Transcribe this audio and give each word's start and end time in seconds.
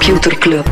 Computer 0.00 0.38
Club. 0.38 0.66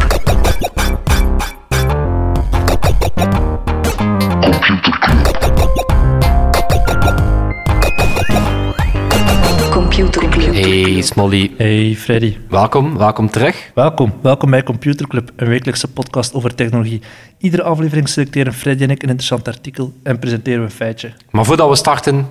Computer 9.70 10.28
Club. 10.28 10.54
Hey 10.54 11.02
Smolly, 11.02 11.54
Hey 11.56 11.94
Freddy, 11.96 12.36
welkom, 12.48 12.98
welkom 12.98 13.30
terug. 13.30 13.70
welkom. 13.74 14.12
Welkom 14.22 14.50
bij 14.50 14.62
Computer 14.62 15.06
Club, 15.06 15.30
een 15.36 15.48
wekelijkse 15.48 15.88
podcast 15.88 16.34
over 16.34 16.54
technologie. 16.54 17.02
Iedere 17.38 17.62
aflevering 17.62 18.08
selecteren 18.08 18.52
Freddy 18.52 18.82
en 18.82 18.90
ik 18.90 19.02
een 19.02 19.08
interessant 19.08 19.48
artikel 19.48 19.92
en 20.02 20.18
presenteren 20.18 20.58
we 20.58 20.64
een 20.64 20.70
feitje. 20.70 21.12
Maar 21.30 21.44
voordat 21.44 21.68
we 21.68 21.76
starten, 21.76 22.28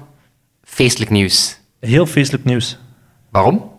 feestelijk 0.63 1.12
nieuws. 1.12 1.59
Heel 1.79 2.05
feestelijk 2.05 2.45
nieuws. 2.45 2.77
Waarom? 3.32 3.76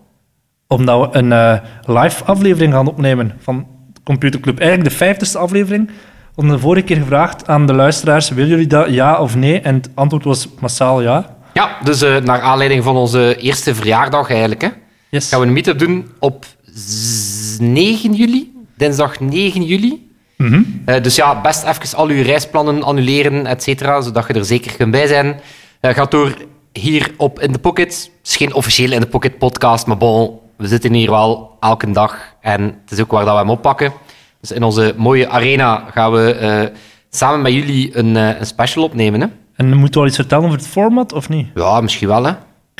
Omdat 0.72 1.00
we 1.12 1.18
een 1.18 1.32
eh, 1.32 1.58
live 1.84 2.24
aflevering 2.24 2.72
gaan 2.72 2.86
opnemen 2.88 3.32
van 3.40 3.66
Computer 4.04 4.40
Club. 4.40 4.58
Eigenlijk 4.58 4.90
de 4.90 4.96
vijftigste 4.96 5.38
aflevering. 5.38 5.86
We 5.86 5.92
hadden 6.34 6.52
de 6.54 6.60
vorige 6.60 6.84
keer 6.84 6.96
gevraagd 6.96 7.46
aan 7.48 7.66
de 7.66 7.72
luisteraars, 7.72 8.28
willen 8.28 8.50
jullie 8.50 8.66
dat 8.66 8.88
ja 8.90 9.20
of 9.20 9.36
nee? 9.36 9.60
En 9.60 9.74
het 9.74 9.88
antwoord 9.94 10.24
was 10.24 10.48
massaal 10.60 11.02
ja. 11.02 11.36
Ja, 11.54 11.76
dus 11.84 12.02
eh, 12.02 12.16
naar 12.16 12.40
aanleiding 12.40 12.84
van 12.84 12.96
onze 12.96 13.36
eerste 13.36 13.74
verjaardag 13.74 14.30
eigenlijk, 14.30 14.60
hè, 14.62 14.68
Yes. 15.10 15.28
gaan 15.28 15.40
we 15.40 15.46
een 15.46 15.52
meetup 15.52 15.78
doen 15.78 16.06
op 16.18 16.46
z- 16.74 17.58
9 17.58 18.14
juli, 18.14 18.52
dinsdag 18.76 19.20
9 19.20 19.62
juli. 19.64 20.10
Mhm. 20.36 20.62
Eh, 20.84 21.02
dus 21.02 21.14
ja, 21.16 21.40
best 21.40 21.64
even 21.64 21.96
al 21.98 22.08
uw 22.08 22.22
reisplannen 22.22 22.82
annuleren, 22.82 23.46
et 23.46 23.62
cetera, 23.62 24.00
zodat 24.00 24.26
je 24.26 24.32
er 24.32 24.44
zeker 24.44 24.76
kunt 24.76 24.90
bij 24.90 25.06
zijn. 25.06 25.40
Eh 25.80 25.94
gaat 25.94 26.10
door 26.10 26.34
hier 26.72 27.10
op 27.16 27.40
In 27.40 27.52
The 27.52 27.58
Pocket. 27.58 28.10
Het 28.18 28.28
is 28.30 28.36
geen 28.36 28.54
officiële 28.54 28.94
In 28.94 29.00
The 29.00 29.06
Pocket 29.06 29.38
podcast, 29.38 29.86
maar 29.86 29.96
bon, 29.96 30.37
we 30.58 30.66
zitten 30.66 30.92
hier 30.92 31.10
wel 31.10 31.56
elke 31.60 31.90
dag. 31.90 32.18
En 32.40 32.62
het 32.62 32.90
is 32.90 33.00
ook 33.00 33.10
waar 33.10 33.24
dat 33.24 33.32
we 33.34 33.40
hem 33.40 33.50
oppakken. 33.50 33.92
Dus 34.40 34.52
in 34.52 34.62
onze 34.62 34.94
mooie 34.96 35.28
arena 35.28 35.84
gaan 35.92 36.12
we 36.12 36.34
eh, 36.34 36.76
samen 37.10 37.42
met 37.42 37.52
jullie 37.52 37.96
een, 37.98 38.16
eh, 38.16 38.38
een 38.40 38.46
special 38.46 38.84
opnemen. 38.84 39.20
Hè? 39.20 39.26
En 39.56 39.66
moeten 39.76 39.92
we 39.94 40.00
al 40.00 40.06
iets 40.06 40.16
vertellen 40.16 40.44
over 40.44 40.58
het 40.58 40.66
format 40.66 41.12
of 41.12 41.28
niet? 41.28 41.46
Oké, 41.50 41.60
Ja, 41.60 41.80
misschien 41.80 42.08
wel, 42.08 42.24
hè. 42.24 42.32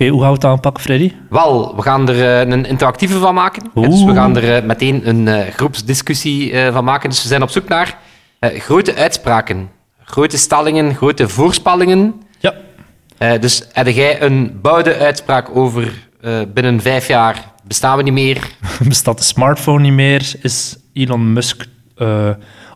hoe 0.09 0.21
gaan 0.21 0.29
we 0.29 0.35
het 0.35 0.45
aanpakken, 0.45 0.83
Freddy? 0.83 1.13
Wel, 1.31 1.77
we 1.77 1.83
gaan 1.83 2.09
er 2.09 2.41
eh, 2.41 2.49
een 2.53 2.65
interactieve 2.67 3.19
van 3.19 3.35
maken. 3.35 3.71
Ja, 3.75 3.81
Dus 3.89 3.99
we 3.99 4.07
Oeh. 4.07 4.15
gaan 4.15 4.37
er 4.37 4.65
meteen 4.65 5.09
een 5.09 5.53
groepsdiscussie 5.53 6.71
van 6.73 6.85
maken. 6.85 7.09
Dus 7.11 7.23
we 7.23 7.29
zijn 7.29 7.43
op 7.43 7.51
zoek 7.51 7.69
naar 7.69 7.99
grote 8.41 8.95
uitspraken, 8.95 9.71
grote 10.05 10.39
stellingen, 10.39 10.95
grote 10.95 11.29
voorspellingen. 11.29 12.23
Ja. 12.39 13.39
Dus 13.39 13.69
heb 13.73 13.87
jij 13.89 14.23
een 14.23 14.59
bouwde 14.63 14.97
uitspraak 14.97 15.57
over 15.57 16.09
binnen 16.55 16.81
vijf 16.81 17.09
jaar 17.09 17.53
bestaan 17.69 17.97
we 17.97 18.03
niet 18.03 18.13
meer? 18.13 18.51
Bestaat 18.89 19.19
de 19.19 19.25
smartphone 19.25 19.81
niet 19.81 19.93
meer? 19.93 20.33
Is 20.43 20.77
Elon 20.93 21.33
Musk 21.33 21.67
eh, 21.97 22.31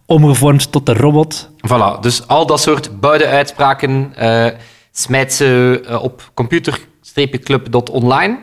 omgevormd 0.06 0.72
tot 0.72 0.88
een 0.88 0.96
robot? 0.96 1.50
Voilà, 1.68 2.00
dus 2.00 2.26
al 2.28 2.46
dat 2.46 2.60
soort 2.60 3.00
bouwde 3.00 3.26
uitspraken 3.26 4.12
eh, 4.16 4.46
smijt 4.92 5.32
ze 5.32 5.80
eh, 5.86 6.02
op 6.02 6.30
computer-club.online. 6.34 8.38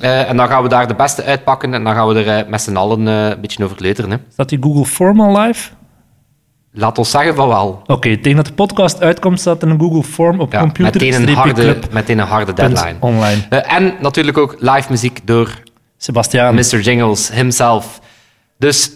Eh, 0.00 0.28
en 0.28 0.36
dan 0.36 0.48
gaan 0.48 0.62
we 0.62 0.68
daar 0.68 0.88
de 0.88 0.94
beste 0.94 1.24
uitpakken 1.24 1.74
en 1.74 1.84
dan 1.84 1.94
gaan 1.94 2.08
we 2.08 2.22
er 2.22 2.48
met 2.48 2.62
z'n 2.62 2.76
allen 2.76 3.06
een 3.06 3.40
beetje 3.40 3.64
over 3.64 3.76
leuteren. 3.80 4.10
Hè. 4.10 4.16
Staat 4.32 4.48
die 4.48 4.62
Google 4.62 4.84
Form 4.84 5.20
al 5.20 5.40
live? 5.40 5.70
Laat 6.74 6.98
ons 6.98 7.10
zeggen 7.10 7.34
van 7.34 7.48
wel. 7.48 7.82
Oké, 7.86 8.16
tegen 8.16 8.36
dat 8.36 8.46
de 8.46 8.52
podcast 8.52 9.00
uitkomt, 9.00 9.40
staat 9.40 9.62
een 9.62 9.78
Google 9.80 10.02
Form 10.02 10.40
op 10.40 10.52
Ja, 10.52 10.60
computer 10.60 11.00
meteen, 11.00 11.28
een 11.28 11.34
harde, 11.34 11.78
meteen 11.90 12.18
een 12.18 12.26
harde 12.26 12.52
deadline. 12.52 12.96
online. 13.00 13.42
Eh, 13.48 13.72
en 13.76 13.94
natuurlijk 14.00 14.38
ook 14.38 14.56
live 14.58 14.86
muziek 14.90 15.20
door 15.24 15.62
Sebastiaan. 15.96 16.54
Mr. 16.54 16.80
Jingles 16.80 17.32
himself. 17.32 18.00
Dus 18.58 18.90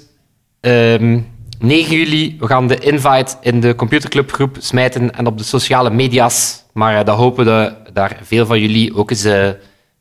ehm 0.60 1.18
9 1.58 1.96
juli, 1.96 2.36
we 2.40 2.46
gaan 2.46 2.66
de 2.68 2.78
invite 2.78 3.34
in 3.40 3.60
de 3.60 3.74
Computerclub 3.74 4.32
groep 4.32 4.56
smijten 4.60 5.14
en 5.14 5.26
op 5.26 5.38
de 5.38 5.44
sociale 5.44 5.90
media's. 5.90 6.64
Maar 6.72 6.98
eh, 6.98 7.04
dan 7.04 7.16
hopen 7.16 7.44
we 7.44 7.50
dat 7.50 7.94
daar 7.94 8.18
veel 8.22 8.46
van 8.46 8.60
jullie 8.60 8.94
ook 8.96 9.10
eens 9.10 9.24
eh 9.24 9.48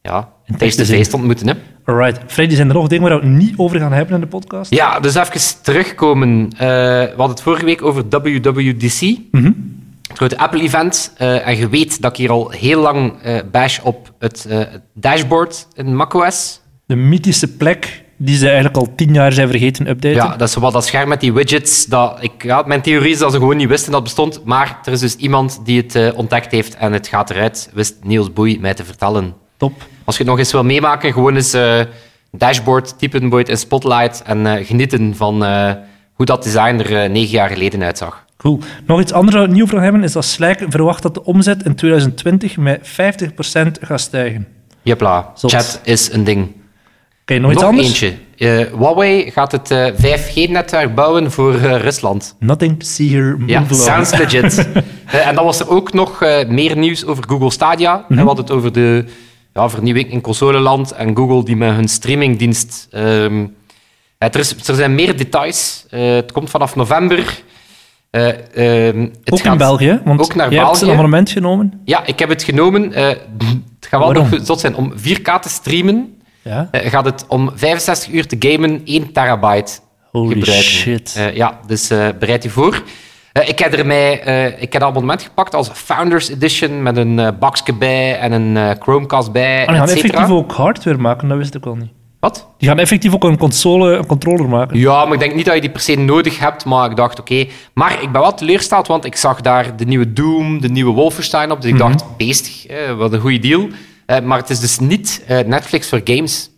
ja, 0.01 0.29
de 0.45 0.69
zin. 0.69 0.85
feest 0.85 1.13
ontmoeten. 1.13 1.47
Hè? 1.47 1.53
Alright. 1.85 2.19
Freddy, 2.27 2.55
zijn 2.55 2.67
er 2.67 2.73
nog 2.73 2.87
dingen 2.87 3.09
waar 3.09 3.19
we 3.19 3.25
het 3.25 3.35
niet 3.35 3.53
over 3.57 3.79
gaan 3.79 3.91
hebben 3.91 4.15
in 4.15 4.21
de 4.21 4.27
podcast? 4.27 4.73
Ja, 4.73 4.99
dus 4.99 5.15
even 5.15 5.61
terugkomen. 5.61 6.49
Eh, 6.51 6.59
we 6.59 7.13
hadden 7.17 7.29
het 7.29 7.41
vorige 7.41 7.65
week 7.65 7.81
over 7.81 8.03
WWDC. 8.09 9.17
Het 10.07 10.17
grote 10.17 10.37
Apple-event. 10.37 11.13
Eh, 11.17 11.47
en 11.47 11.57
je 11.57 11.69
weet 11.69 12.01
dat 12.01 12.11
ik 12.11 12.17
hier 12.17 12.31
al 12.31 12.49
heel 12.49 12.81
lang 12.81 13.21
eh, 13.21 13.39
bash 13.51 13.79
op 13.83 14.13
het, 14.19 14.47
dashboard 14.93 15.67
in 15.73 15.95
macOS. 15.95 16.61
De 16.85 16.95
mythische 16.95 17.47
plek 17.47 18.03
die 18.17 18.37
ze 18.37 18.45
eigenlijk 18.45 18.77
al 18.77 18.93
tien 18.95 19.13
jaar 19.13 19.31
zijn 19.31 19.49
vergeten 19.49 19.87
updaten. 19.87 20.29
Ja, 20.29 20.35
dat 20.35 20.47
is 20.47 20.55
wel 20.55 20.71
dat 20.71 20.85
scherm 20.85 21.09
met 21.09 21.19
die 21.19 21.33
widgets. 21.33 21.85
Dat 21.85 22.17
ik, 22.21 22.43
ja, 22.43 22.63
mijn 22.65 22.81
theorie 22.81 23.11
is 23.11 23.17
dat 23.17 23.31
ze 23.31 23.37
gewoon 23.37 23.57
niet 23.57 23.67
wisten 23.67 23.91
dat 23.91 24.01
het 24.01 24.15
bestond. 24.15 24.45
Maar 24.45 24.79
er 24.83 24.91
is 24.91 24.99
dus 24.99 25.15
iemand 25.15 25.61
die 25.63 25.83
het 25.87 26.13
ontdekt 26.13 26.51
heeft 26.51 26.75
en 26.75 26.93
het 26.93 27.07
gaat 27.07 27.29
eruit. 27.29 27.69
Wist 27.73 27.95
Niels 28.03 28.33
Boei 28.33 28.59
mij 28.59 28.73
te 28.73 28.85
vertellen. 28.85 29.33
Top. 29.57 29.73
Als 30.05 30.17
je 30.17 30.21
het 30.21 30.31
nog 30.31 30.39
eens 30.39 30.51
wil 30.51 30.63
meemaken, 30.63 31.13
gewoon 31.13 31.35
eens 31.35 31.53
eh, 31.53 31.79
dashboard 32.31 32.99
typen 32.99 33.29
boeit 33.29 33.49
in 33.49 33.57
Spotlight 33.57 34.21
en 34.25 34.47
eh, 34.47 34.65
genieten 34.65 35.15
van 35.15 35.45
eh, 35.45 35.71
hoe 36.13 36.25
dat 36.25 36.43
design 36.43 36.79
er 36.79 37.09
negen 37.09 37.31
jaar 37.31 37.49
geleden 37.49 37.83
uitzag. 37.83 38.25
Cool. 38.37 38.59
Nog 38.85 39.01
iets 39.01 39.13
anders 39.13 39.35
we 39.35 39.47
nieuw 39.47 39.67
voor 39.67 39.81
hebben, 39.81 40.03
is 40.03 40.11
dat 40.11 40.25
Slack 40.25 40.59
verwacht 40.69 41.03
dat 41.03 41.13
de 41.13 41.23
omzet 41.23 41.63
in 41.63 41.75
2020 41.75 42.57
met 42.57 42.87
50% 42.87 42.91
gaat 43.81 44.01
stijgen. 44.01 44.47
Jepla, 44.81 45.31
Zot. 45.35 45.51
chat 45.51 45.79
is 45.83 46.11
een 46.11 46.23
ding. 46.23 46.51
Oké, 47.21 47.37
nog 47.37 47.51
iets 47.51 47.63
anders? 47.63 47.87
eentje. 47.87 48.13
Huawei 48.77 49.31
gaat 49.31 49.51
het 49.51 49.71
eh, 49.71 49.87
5G-netwerk 49.93 50.95
bouwen 50.95 51.31
voor 51.31 51.55
Rusland. 51.55 52.35
Nothing 52.39 52.79
to 52.79 52.85
see 52.85 53.09
here, 53.09 53.35
move 53.37 53.51
Ja, 53.51 53.63
sounds 53.69 54.17
legit. 54.17 54.67
En 55.27 55.35
dan 55.35 55.45
was 55.45 55.59
er 55.59 55.69
ook 55.69 55.93
nog 55.93 56.19
meer 56.47 56.77
nieuws 56.77 57.05
over 57.05 57.23
Google 57.27 57.51
Stadia. 57.51 57.95
Mhm. 57.95 58.05
En 58.09 58.17
we 58.19 58.25
hadden 58.25 58.45
het 58.45 58.53
over 58.53 58.71
de 58.71 59.05
ja, 59.55 59.69
vernieuwing 59.69 60.11
in 60.11 60.21
consoleland 60.21 60.91
en 60.91 61.15
Google 61.15 61.43
die 61.43 61.55
met 61.55 61.75
hun 61.75 61.87
streamingdienst... 61.87 62.87
eh, 62.91 63.25
er, 64.17 64.39
is, 64.39 64.67
er 64.67 64.75
zijn 64.75 64.95
meer 64.95 65.17
details. 65.17 65.85
Eh, 65.89 66.13
het 66.15 66.31
komt 66.31 66.49
vanaf 66.49 66.75
november. 66.75 67.43
Eh, 68.09 68.27
ehm, 68.87 68.99
het 69.01 69.31
Ook 69.31 69.39
in 69.39 69.45
gaat 69.45 69.57
België, 69.57 70.01
want 70.05 70.21
ook 70.21 70.35
naar 70.35 70.51
jij 70.51 70.59
hebt 70.59 70.71
een 70.73 70.79
België. 70.79 70.91
abonnement 70.93 71.29
genomen. 71.29 71.81
Ja, 71.85 72.05
ik 72.05 72.19
heb 72.19 72.29
het 72.29 72.43
genomen. 72.43 72.93
Eh, 72.93 73.07
het 73.07 73.17
gaat 73.79 73.99
wel 73.99 74.13
Waarom? 74.13 74.29
nog 74.29 74.45
zot 74.45 74.59
zijn 74.59 74.75
om 74.75 74.93
4K 74.95 75.39
te 75.41 75.49
streamen. 75.49 76.19
Ja. 76.41 76.69
gaat 76.71 77.05
het 77.05 77.25
om 77.27 77.51
65 77.55 78.13
uur 78.13 78.27
te 78.27 78.35
gamen 78.39 78.81
1 78.85 79.11
terabyte 79.11 79.71
Holy 80.11 80.33
gebruiken. 80.33 80.63
shit. 80.65 81.19
Ja, 81.33 81.59
dus 81.67 81.87
bereid 82.19 82.45
u 82.45 82.49
voor. 82.49 82.83
Eh, 83.35 83.47
ik 83.49 83.59
heb 83.59 83.73
er 83.73 83.85
mij, 83.85 84.21
eh, 84.21 84.61
ik 84.61 84.73
heb 84.73 84.81
een 84.81 84.87
abonnement 84.87 85.21
gepakt 85.21 85.55
als 85.55 85.69
Founders 85.73 86.29
Edition 86.29 86.83
met 86.83 86.97
een 86.97 87.35
bakje 87.39 87.73
bij 87.73 88.19
en 88.19 88.31
een 88.31 88.75
Chromecast 88.79 89.31
bij, 89.31 89.61
Ah, 89.61 89.67
die 89.67 89.77
gaan 89.77 89.89
effectief 89.89 90.29
ook 90.29 90.51
hardware 90.51 90.97
maken, 90.97 91.27
dat 91.27 91.37
wist 91.37 91.55
ik 91.55 91.65
al 91.65 91.75
niet. 91.75 91.91
Wat? 92.19 92.47
Die 92.57 92.69
gaan 92.69 92.79
effectief 92.79 93.13
ook 93.13 93.23
een 93.23 93.37
console, 93.37 93.97
een 93.97 94.05
controller 94.05 94.49
maken. 94.49 94.79
Ja, 94.79 95.03
maar 95.03 95.13
ik 95.13 95.19
denk 95.19 95.35
niet 95.35 95.45
dat 95.45 95.55
je 95.55 95.61
die 95.61 95.69
per 95.69 95.81
se 95.81 95.95
nodig 95.95 96.39
hebt, 96.39 96.65
maar 96.65 96.89
ik 96.89 96.95
dacht, 96.95 97.19
oké. 97.19 97.45
Maar 97.73 98.01
ik 98.01 98.11
ben 98.11 98.21
wel 98.21 98.33
teleurgesteld, 98.33 98.87
want 98.87 99.05
ik 99.05 99.15
zag 99.15 99.41
daar 99.41 99.75
de 99.75 99.85
nieuwe 99.85 100.13
Doom, 100.13 100.61
de 100.61 100.69
nieuwe 100.69 100.93
Wolfenstein 100.93 101.51
op, 101.51 101.61
dus 101.61 101.71
ik 101.71 101.77
dacht, 101.77 102.05
beestig, 102.17 102.65
eh, 102.67 102.93
wat 102.97 103.13
een 103.13 103.19
goede 103.19 103.39
deal. 103.39 103.67
Maar 104.23 104.37
het 104.37 104.49
is 104.49 104.59
dus 104.59 104.79
niet 104.79 105.23
Netflix 105.27 105.89
voor 105.89 106.01
games. 106.03 106.49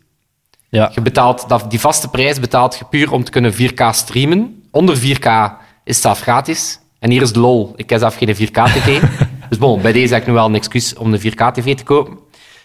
Ja. 0.69 0.91
Je 0.93 1.01
betaalt 1.01 1.49
dat, 1.49 1.65
die 1.69 1.79
vaste 1.79 2.09
prijs 2.09 2.39
betaalt 2.39 2.77
je 2.77 2.85
puur 2.85 3.11
om 3.11 3.23
te 3.23 3.31
kunnen 3.31 3.53
4K 3.53 3.91
streamen. 3.91 4.63
Onder 4.71 4.97
4K 4.97 5.57
is 5.87 5.95
het 5.95 6.03
zelf 6.03 6.19
gratis. 6.19 6.79
En 6.99 7.11
hier 7.11 7.21
is 7.21 7.33
de 7.33 7.39
lol. 7.39 7.73
Ik 7.75 7.89
heb 7.89 7.99
zelf 7.99 8.17
geen 8.17 8.35
4K-tv. 8.35 9.01
dus 9.49 9.57
bon, 9.57 9.81
bij 9.81 9.91
deze 9.91 10.13
heb 10.13 10.21
ik 10.21 10.27
nu 10.27 10.33
wel 10.33 10.45
een 10.45 10.55
excuus 10.55 10.95
om 10.95 11.11
de 11.11 11.19
4K-tv 11.19 11.75
te 11.75 11.83
kopen. 11.83 12.17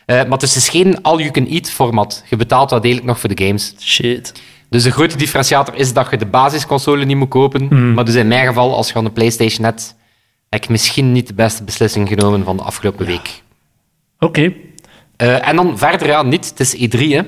Eh, 0.06 0.16
maar 0.16 0.30
het 0.30 0.42
is 0.42 0.52
dus 0.52 0.68
geen 0.68 1.02
all-you-can-eat 1.02 1.70
format. 1.70 2.24
Je 2.28 2.36
betaalt 2.36 2.70
wel 2.70 2.80
degelijk 2.80 3.06
nog 3.06 3.20
voor 3.20 3.34
de 3.34 3.44
games. 3.44 3.74
Shit. 3.78 4.32
Dus 4.68 4.82
de 4.82 4.90
grote 4.90 5.16
differentiator 5.16 5.74
is 5.74 5.92
dat 5.92 6.10
je 6.10 6.16
de 6.16 6.26
basisconsole 6.26 7.04
niet 7.04 7.16
moet 7.16 7.28
kopen. 7.28 7.94
Maar 7.94 8.04
dus 8.04 8.14
in 8.14 8.28
mijn 8.28 8.46
geval, 8.46 8.74
als 8.74 8.88
je 8.88 8.94
aan 8.94 9.04
de 9.04 9.10
PlayStation 9.10 9.64
hebt, 9.64 9.96
heb 10.48 10.62
ik 10.62 10.68
misschien 10.68 11.12
niet 11.12 11.26
de 11.26 11.34
beste 11.34 11.64
beslissing 11.64 12.08
genomen 12.08 12.44
van 12.44 12.56
de 12.56 12.62
afgelopen 12.62 13.06
week. 13.06 13.42
Oké. 14.18 14.52
Eh, 15.16 15.48
en 15.48 15.56
dan 15.56 15.78
verder, 15.78 16.06
ja, 16.06 16.22
niet. 16.22 16.48
Het 16.48 16.60
is 16.60 16.76
E3, 16.76 16.98
hè. 16.98 17.22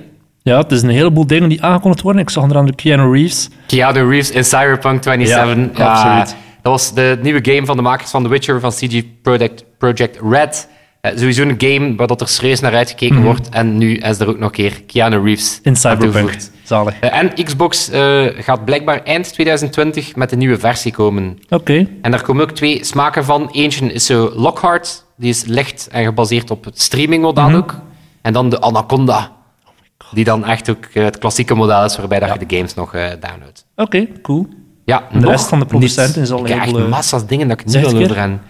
Ja, 0.45 0.59
het 0.59 0.73
is 0.73 0.83
een 0.83 0.89
heleboel 0.89 1.27
dingen 1.27 1.49
die 1.49 1.63
aangekondigd 1.63 2.03
worden. 2.03 2.23
Ik 2.23 2.31
zag 2.31 2.43
onder 2.43 2.59
andere 2.59 2.77
Keanu 2.77 3.13
Reeves. 3.13 3.49
Keanu 3.67 4.09
Reeves 4.09 4.31
in 4.31 4.45
Cyberpunk 4.45 5.03
27. 5.03 5.79
Ja, 5.79 5.91
absoluut. 5.93 6.37
Dat 6.63 6.73
was 6.73 6.95
de 6.95 7.19
nieuwe 7.23 7.39
game 7.43 7.67
van 7.67 7.77
de 7.77 7.83
makers 7.83 8.11
van 8.11 8.23
The 8.23 8.29
Witcher, 8.29 8.61
van 8.61 8.71
CG 8.71 9.03
Project, 9.23 9.65
Project 9.79 10.19
Red. 10.31 10.69
Eh, 11.01 11.13
sowieso 11.17 11.43
een 11.43 11.55
game 11.59 11.95
waar 11.97 12.07
dat 12.07 12.21
er 12.21 12.29
serieus 12.29 12.61
naar 12.61 12.75
uitgekeken 12.75 13.23
wordt. 13.23 13.49
En 13.49 13.79
nu 13.79 13.95
is 13.97 14.19
er 14.21 14.29
ook 14.29 14.39
nog 14.39 14.49
een 14.49 14.55
keer 14.55 14.83
Keanu 14.87 15.23
Reeves 15.25 15.59
Mhm. 15.59 15.69
In 15.69 15.77
Cyberpunk. 15.77 16.37
Zalig. 16.63 16.95
Eh, 17.01 17.19
en 17.19 17.45
Xbox 17.45 17.91
eh, 17.91 18.23
gaat 18.39 18.65
blijkbaar 18.65 19.03
eind 19.03 19.33
2020 19.33 20.17
met 20.17 20.33
een 20.33 20.39
nieuwe 20.39 20.59
versie 20.59 20.93
komen. 20.93 21.39
Oké. 21.49 21.87
En 22.03 22.11
daar 22.11 22.23
komen 22.23 22.43
ook 22.43 22.51
twee 22.51 22.85
smaken 22.85 23.25
van. 23.25 23.49
Eentje 23.53 23.93
is 23.93 24.07
zo 24.07 24.33
Lockhart, 24.35 25.05
die 25.17 25.29
is 25.31 25.45
licht 25.45 25.89
en 25.93 26.05
gebaseerd 26.05 26.51
op 26.51 26.65
het 26.65 26.81
streamingmodel 26.81 27.45
Mhm. 27.49 27.57
ook. 27.57 27.75
En 28.23 28.33
dan 28.33 28.49
de 28.49 28.61
Anaconda. 28.61 29.33
Die 30.13 30.25
dan 30.25 30.45
echt 30.45 30.71
ook 30.71 30.85
eh, 30.93 31.05
het 31.05 31.19
klassieke 31.19 31.55
model 31.55 31.85
is 31.85 31.97
waarbij 31.97 32.19
dat 32.21 32.33
je 32.33 32.47
de 32.47 32.57
games 32.57 32.75
nog 32.75 32.95
eh, 32.95 33.07
downloadt. 33.21 33.67
Oké, 33.77 34.07
cool. 34.23 34.47
Ja, 34.85 35.09
de 35.13 35.19
nog 35.19 35.31
rest 35.31 35.49
van 35.49 35.59
de 35.59 35.67
producenten 35.67 36.21
niet. 36.21 36.31
is 36.31 36.31
al 36.31 36.41
Ik 36.41 36.49
heb 36.49 36.63
heel, 36.63 36.75
echt 36.75 36.85
eh, 36.85 36.91
massa's 36.91 37.27
dingen 37.27 37.49
dat 37.49 37.61
ik 37.61 37.67
niet 37.67 37.75
wil 37.75 37.95
het 37.95 38.03
over 38.03 38.17
hen. 38.19 38.41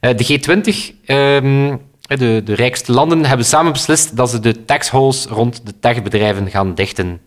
Eh, 0.00 0.16
de 0.16 0.24
G20, 0.24 0.94
ehm, 1.04 1.76
de, 2.18 2.42
de 2.44 2.54
rijkste 2.54 2.92
landen, 2.92 3.24
hebben 3.24 3.46
samen 3.46 3.72
beslist 3.72 4.16
dat 4.16 4.30
ze 4.30 4.40
de 4.40 4.64
taxholes 4.64 5.26
rond 5.26 5.60
de 5.66 5.72
techbedrijven 5.80 6.50
gaan 6.50 6.74
dichten. 6.74 7.20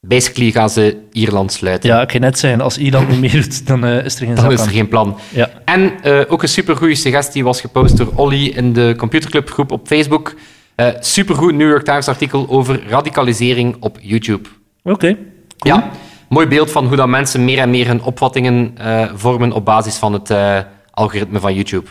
Basically 0.00 0.50
gaan 0.50 0.70
ze 0.70 0.96
Ierland 1.12 1.52
sluiten. 1.52 1.88
Ja, 1.90 2.00
ik 2.02 2.12
ga 2.12 2.18
net 2.18 2.38
zeggen, 2.38 2.60
als 2.60 2.78
Ierland 2.78 3.08
niet 3.08 3.20
meer 3.20 3.32
doet, 3.32 3.66
dan 3.66 3.86
is 3.86 4.14
er 4.14 4.26
geen 4.26 4.34
Dan 4.34 4.44
zak 4.44 4.52
is 4.52 4.60
er 4.60 4.66
aan. 4.66 4.72
geen 4.72 4.88
plan. 4.88 5.18
Ja. 5.28 5.50
En 5.64 5.92
eh, 6.02 6.20
ook 6.28 6.42
een 6.42 6.48
supergoeie 6.48 6.94
suggestie 6.94 7.44
was 7.44 7.60
gepost 7.60 7.96
door 7.96 8.12
Olly 8.14 8.46
in 8.46 8.72
de 8.72 8.94
Computerclub 8.96 9.50
groep 9.50 9.72
op 9.72 9.86
Facebook. 9.86 10.34
Eh 10.74 10.88
supergoed 11.00 11.54
New 11.54 11.68
York 11.68 11.84
Times 11.84 12.08
artikel 12.08 12.46
over 12.48 12.88
radicalisering 12.88 13.76
op 13.80 13.98
YouTube. 14.00 14.48
Oké, 14.82 15.16
cool. 15.58 15.74
Ja, 15.74 15.90
mooi 16.28 16.46
beeld 16.46 16.70
van 16.70 16.86
hoe 16.86 16.96
dat 16.96 17.08
mensen 17.08 17.44
meer 17.44 17.58
en 17.58 17.70
meer 17.70 17.86
hun 17.86 18.02
opvattingen 18.02 18.72
eh, 18.76 19.10
vormen 19.14 19.52
op 19.52 19.64
basis 19.64 19.96
van 19.96 20.12
het 20.12 20.30
eh, 20.30 20.58
algoritme 20.90 21.40
van 21.40 21.54
YouTube. 21.54 21.86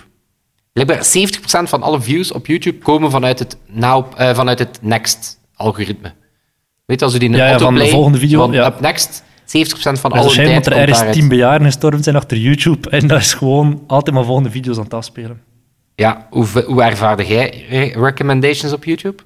Blijkbaar 0.74 1.06
70% 1.06 1.69
van 1.69 1.83
alle 1.83 2.01
views 2.01 2.31
op 2.31 2.48
YouTube 2.48 2.78
komen 2.78 3.12
vanuit 3.12 3.39
het, 3.39 3.57
now, 3.68 4.06
vanuit 4.18 4.60
het 4.60 4.80
Next-algoritme. 4.81 6.13
Weet 6.86 7.00
je, 7.00 7.06
als 7.06 7.13
je 7.13 7.19
die 7.19 7.31
Ja, 7.31 7.48
ja, 7.48 7.60
van 7.60 7.75
de 7.75 7.88
volgende 7.88 8.18
video, 8.18 8.39
van 8.39 8.51
ja. 8.51 8.66
Up 8.66 8.80
Next, 8.80 9.24
70% 9.24 9.24
van 10.00 10.12
alle 10.12 10.34
tijd 10.34 10.63
dat 10.63 10.74
er 10.74 10.80
ergens 10.80 11.13
tien 11.18 11.27
bejaarden 11.27 11.68
gestorven 11.68 12.04
zijn 12.04 12.16
achter 12.16 12.38
YouTube 12.38 12.89
en 12.89 13.07
dat 13.07 13.19
is 13.19 13.34
gewoon 13.34 13.84
altijd 13.88 14.16
maar 14.16 14.25
volgende 14.25 14.50
video's 14.50 14.77
aan 14.77 14.84
het 14.84 14.94
afspelen. 14.94 15.42
Ja, 16.01 16.27
hoe, 16.30 16.45
hoe 16.65 16.83
ervaarde 16.83 17.25
jij 17.25 17.65
re- 17.69 18.00
recommendations 18.03 18.74
op 18.74 18.83
YouTube? 18.83 19.24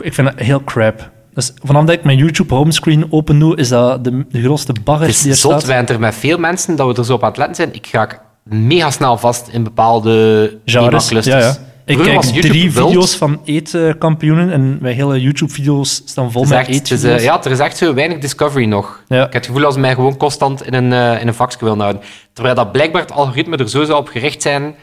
Ik 0.00 0.14
vind 0.14 0.26
dat 0.30 0.38
heel 0.46 0.64
crap. 0.64 1.10
Dus 1.34 1.52
vanaf 1.64 1.84
dat 1.84 1.94
ik 1.94 2.04
mijn 2.04 2.18
YouTube 2.18 2.54
homescreen 2.54 3.06
open 3.12 3.38
doe, 3.38 3.56
is 3.56 3.68
dat 3.68 4.04
de, 4.04 4.24
de 4.28 4.42
grootste 4.42 4.74
bagger 4.84 5.06
Het 5.06 5.20
die 5.22 5.30
er 5.30 5.36
zot, 5.36 5.52
staat. 5.52 5.64
wij 5.64 5.84
er 5.86 6.00
met 6.00 6.14
veel 6.14 6.38
mensen 6.38 6.76
dat 6.76 6.86
we 6.86 6.94
er 7.00 7.04
zo 7.04 7.14
op 7.14 7.22
aan 7.22 7.28
het 7.28 7.36
letten 7.38 7.56
zijn. 7.56 7.74
Ik 7.74 7.86
ga 7.86 8.08
mega 8.42 8.90
snel 8.90 9.18
vast 9.18 9.48
in 9.48 9.62
bepaalde 9.62 10.58
Genres. 10.64 11.08
Ja, 11.08 11.38
ja. 11.38 11.56
Ik 11.84 11.98
kijk 11.98 12.20
drie 12.22 12.72
video's 12.72 13.14
van 13.16 13.40
eetkampioenen 13.44 14.52
en 14.52 14.78
mijn 14.80 14.94
hele 14.96 15.20
YouTube-video's 15.20 16.02
staan 16.04 16.32
vol 16.32 16.40
Het 16.42 16.50
met 16.50 16.58
het 16.66 16.68
eetvideo's. 16.68 17.18
eh, 17.18 17.24
ja, 17.24 17.44
er 17.44 17.50
is 17.50 17.58
echt 17.58 17.76
zo 17.76 17.94
weinig 17.94 18.18
discovery 18.18 18.64
nog. 18.66 19.02
Ja. 19.08 19.16
Ik 19.16 19.22
heb 19.22 19.32
het 19.32 19.46
gevoel 19.46 19.64
als 19.64 19.74
ze 19.74 19.80
mij 19.80 19.94
gewoon 19.94 20.16
constant 20.16 20.66
in 20.66 20.74
een, 20.74 20.92
eh, 20.92 21.20
in 21.20 21.28
een 21.28 21.34
vakje 21.34 21.64
wil 21.64 21.78
houden. 21.78 22.02
Terwijl 22.32 22.54
dat 22.54 22.72
blijkbaar 22.72 23.02
het 23.02 23.12
algoritme 23.12 23.56
er 23.56 23.68
zo 23.68 23.84
zou 23.84 23.98
op 23.98 24.08
gericht 24.08 24.42
zijn 24.42 24.74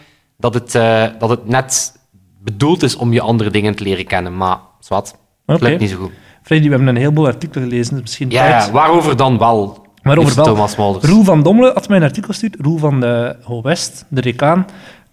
dat 0.44 0.54
het, 0.54 0.75
eh, 0.75 1.06
dat 1.19 1.30
het 1.30 1.48
net 1.48 2.00
bedoeld 2.44 2.84
is 2.84 2.95
om 2.95 3.13
je 3.13 3.22
andere 3.22 3.50
dingen 3.50 3.75
te 3.75 3.84
leren 3.84 4.06
kennen. 4.06 4.38
Maar, 4.38 4.57
zwart, 4.80 5.16
het 5.45 5.56
Oké. 5.56 5.68
lukt 5.68 5.80
niet 5.80 5.90
zo 5.90 5.98
goed. 5.98 6.12
Freddy, 6.42 6.66
we 6.66 6.69
hebben 6.75 6.88
een 6.95 7.01
heleboel 7.01 7.25
artikelen 7.25 7.69
gelezen, 7.69 7.94
dus 7.94 8.01
misschien 8.01 8.30
Ja, 8.30 8.48
tijd. 8.60 8.72
waarover 8.72 9.16
dan 9.18 9.38
wel? 9.38 9.86
Waarover 10.01 10.36
wel? 10.36 10.45
Thomas 10.45 10.75
Molders. 10.75 11.06
Roel 11.06 11.24
van 11.24 11.44
Dommelen 11.44 11.74
had 11.74 11.88
mij 11.88 11.98
een 11.98 12.04
artikel 12.04 12.30
gestuurd. 12.30 12.56
Roel 12.60 12.78
van 12.78 13.00
de 13.00 13.36
Ho 13.44 13.62
West, 13.62 14.06
de 14.10 14.22
decaan. 14.22 14.66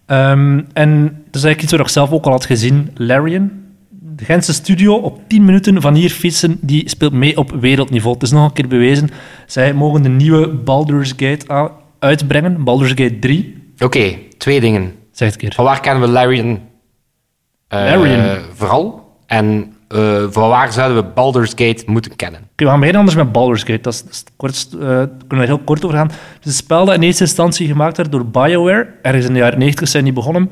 Ehm, 0.07 0.61
en 0.73 1.03
dat 1.03 1.35
is 1.35 1.45
eigenlijk 1.45 1.63
iets 1.63 1.71
wat 1.73 1.81
ik 1.81 1.89
zelf 1.89 2.11
ook 2.11 2.25
al 2.25 2.33
had 2.33 2.45
gezien. 2.47 2.91
Larian, 2.95 3.51
de 3.91 4.25
Gentse 4.25 4.53
studio, 4.53 4.95
op 4.95 5.21
10 5.29 5.45
minuten 5.45 5.81
van 5.81 5.95
hier 5.95 6.11
fietsen, 6.11 6.59
die 6.61 6.89
speelt 6.89 7.13
mee 7.13 7.37
op 7.37 7.51
wereldniveau. 7.61 8.15
Het 8.15 8.23
is 8.23 8.31
nog 8.31 8.45
een 8.45 8.53
keer 8.53 8.69
bewezen. 8.69 9.09
Zij 9.47 9.75
mogen 9.75 10.03
de 10.03 10.09
nieuwe 10.09 10.49
Baldur's 10.49 11.13
Gate 11.17 11.71
uitbrengen, 11.99 12.65
Baldur's 12.65 12.91
Gate 12.91 13.19
3. 13.19 13.73
Oké, 13.79 14.17
twee 14.39 14.61
dingen. 14.61 14.93
Zeg 15.21 15.33
het 15.33 15.43
een 15.43 15.49
keer. 15.49 15.57
Van 15.57 15.65
waar 15.65 15.81
kennen 15.81 16.03
we 16.03 16.09
Larian? 16.09 16.61
Eh, 17.69 17.79
Larian. 17.79 18.39
Vooral. 18.55 19.17
En 19.27 19.75
eh, 19.89 20.25
van 20.31 20.49
waar 20.49 20.73
zouden 20.73 21.03
we 21.03 21.11
Baldur's 21.15 21.51
Gate 21.51 21.83
moeten 21.87 22.17
kennen? 22.17 22.41
Oké, 22.41 22.65
we 22.65 22.71
gaan 22.71 22.79
beginnen 22.79 23.01
anders 23.01 23.25
met 23.25 23.33
Baldur's 23.33 23.63
Gate. 23.63 23.81
Dat 23.81 23.93
is, 23.93 24.03
dat 24.03 24.13
is 24.13 24.19
het 24.19 24.33
kortst, 24.37 24.75
eh, 24.75 24.81
daar 24.81 25.09
kunnen 25.29 25.47
we 25.47 25.53
heel 25.55 25.65
kort 25.65 25.85
over 25.85 25.97
gaan. 25.97 26.07
Het 26.07 26.41
is 26.41 26.47
een 26.47 26.53
spel 26.53 26.85
dat 26.85 26.95
in 26.95 27.03
eerste 27.03 27.23
instantie 27.23 27.67
gemaakt 27.67 27.97
werd 27.97 28.13
door 28.13 28.27
BioWare. 28.27 28.89
Ergens 29.03 29.27
in 29.27 29.33
de 29.33 29.39
jaren 29.39 29.59
90 29.59 29.89
zijn 29.89 30.05
die 30.05 30.13
begonnen. 30.13 30.51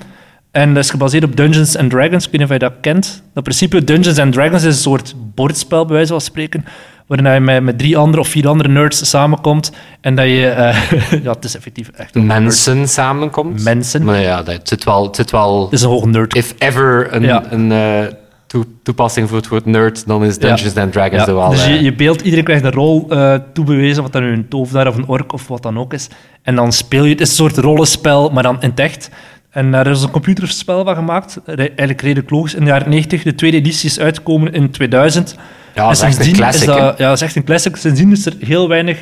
En 0.51 0.75
dat 0.75 0.85
is 0.85 0.91
gebaseerd 0.91 1.25
op 1.25 1.37
Dungeons 1.37 1.77
and 1.77 1.91
Dragons. 1.91 2.25
Ik 2.25 2.31
weet 2.31 2.41
niet 2.41 2.51
of 2.51 2.57
je 2.57 2.59
dat 2.59 2.75
kent. 2.81 3.23
Dat 3.35 3.43
principe 3.43 3.85
Dungeons 3.85 4.19
and 4.19 4.33
Dragons 4.33 4.63
is 4.63 4.75
een 4.75 4.81
soort 4.81 5.15
bordspel, 5.35 5.85
bij 5.85 5.95
wijze 5.95 6.13
van 6.13 6.21
spreken. 6.21 6.65
Waarin 7.09 7.33
je 7.33 7.41
met, 7.41 7.63
met 7.63 7.79
drie 7.79 7.97
andere 7.97 8.21
of 8.23 8.29
vier 8.29 8.49
andere 8.49 8.69
nerds 8.69 9.09
samenkomt. 9.09 9.73
En 10.01 10.15
dat 10.15 10.25
je... 10.27 10.47
eh, 10.49 10.91
ja, 11.25 11.31
het 11.31 11.45
is 11.45 11.57
effectief 11.57 11.89
echt 11.97 12.15
een 12.17 12.27
nerd. 12.27 12.41
Mensen 12.41 12.89
samenkomt. 12.89 13.65
Mensen. 13.65 14.05
Maar 14.05 14.21
ja, 14.21 14.43
dat 14.43 14.55
het 14.55 14.69
zit 14.69 14.85
wel... 14.85 15.07
Het 15.07 15.17
zit 15.17 15.31
wel 15.31 15.63
Het 15.65 15.73
is 15.73 15.83
een 15.83 15.89
hoge 15.89 16.07
nerd. 16.09 16.35
if 16.35 16.55
ever 16.59 17.15
een, 17.15 17.23
Ja. 17.23 17.43
een 17.51 17.73
eh, 17.73 18.13
toe- 18.47 18.65
toepassing 18.83 19.29
voor 19.29 19.37
het 19.37 19.49
woord 19.49 19.65
nerd, 19.67 20.07
dan 20.07 20.25
is 20.25 20.39
Dungeons 20.39 20.77
and 20.77 20.93
Dragons 20.93 21.25
Ja, 21.27 21.35
wel... 21.35 21.51
dus 21.51 21.65
je, 21.65 21.71
eh, 21.73 21.81
je 21.83 21.95
beeld, 21.95 22.21
iedereen 22.21 22.45
krijgt 22.45 22.65
een 22.65 22.73
rol 22.73 23.07
eh, 23.09 23.35
toebewezen, 23.53 24.03
wat 24.03 24.13
dan 24.13 24.23
nu 24.23 24.33
een 24.33 24.49
tovenaar 24.49 24.87
of 24.87 24.97
een 24.97 25.07
ork 25.09 25.33
of 25.33 25.49
wat 25.49 25.63
dan 25.63 25.79
ook 25.79 25.93
is. 25.93 26.09
En 26.43 26.55
dan 26.55 26.73
speel 26.73 27.05
je, 27.05 27.11
het 27.11 27.21
is 27.21 27.29
een 27.29 27.35
soort 27.35 27.57
rollenspel, 27.57 28.31
maar 28.31 28.43
dan 28.43 28.57
in 28.63 28.71
het 28.71 28.81
echt. 28.81 29.11
En 29.51 29.71
daar 29.71 29.87
is 29.87 30.03
een 30.03 30.11
computerspel 30.11 30.85
van 30.85 30.95
gemaakt, 30.95 31.41
re- 31.45 31.55
eigenlijk 31.65 32.01
redelijk 32.03 32.31
logisch. 32.31 32.55
In 32.55 32.61
de 32.65 32.71
jaren 32.71 32.89
90, 32.91 33.23
de 33.23 33.35
tweede 33.35 33.57
editie 33.57 33.89
is 33.89 34.01
uitgekomen 34.01 34.53
in 34.53 34.71
2000. 34.71 35.37
ja, 35.75 35.83
dat 35.87 35.93
is 35.97 36.01
echt 36.03 36.27
een 36.27 36.33
classic. 36.33 36.61
is 36.61 36.67
dat, 36.67 36.99
Ja, 36.99 37.07
dat 37.09 37.17
is 37.17 37.21
echt 37.23 37.37
een 37.37 37.45
classic. 37.45 37.77
Sindsdien 37.77 38.13
is 38.13 38.27
er 38.27 38.35
heel 38.41 38.69
weinig 38.69 38.99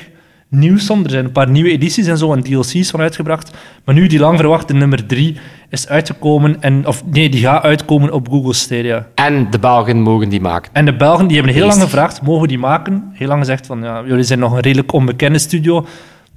nieuws 0.48 0.86
van. 0.86 1.04
Er 1.04 1.10
zijn 1.10 1.24
een 1.24 1.32
paar 1.32 1.50
nieuwe 1.50 1.70
edities 1.70 2.06
en 2.06 2.18
zo 2.18 2.32
en 2.32 2.42
DLC's 2.42 2.90
van 2.90 3.00
uitgebracht. 3.00 3.50
Maar 3.84 3.94
nu 3.94 4.06
die 4.06 4.18
lang 4.18 4.38
verwachte 4.38 4.72
nummer 4.74 5.06
3 5.06 5.36
is 5.70 5.88
uitgekomen, 5.88 6.56
en, 6.60 6.86
of 6.86 7.04
nee, 7.10 7.28
die 7.28 7.40
gaat 7.40 7.62
uitkomen 7.62 8.12
op 8.12 8.28
Google 8.28 8.54
Stadia. 8.54 9.06
En 9.14 9.50
de 9.50 9.58
Belgen 9.58 10.00
mogen 10.00 10.28
die 10.28 10.40
maken. 10.40 10.70
En 10.72 10.84
de 10.84 10.96
Belgen 10.96 11.26
die 11.26 11.36
hebben 11.36 11.54
heel 11.54 11.66
lang 11.66 11.80
gevraagd, 11.80 12.22
mogen 12.22 12.48
die 12.48 12.58
maken? 12.58 13.10
Heel 13.12 13.28
lang 13.28 13.40
gezegd 13.40 13.66
van, 13.66 13.80
ja, 13.82 14.02
jullie 14.06 14.24
zijn 14.24 14.38
nog 14.38 14.52
een 14.52 14.60
redelijk 14.60 14.92
onbekende 14.92 15.38
studio. 15.38 15.86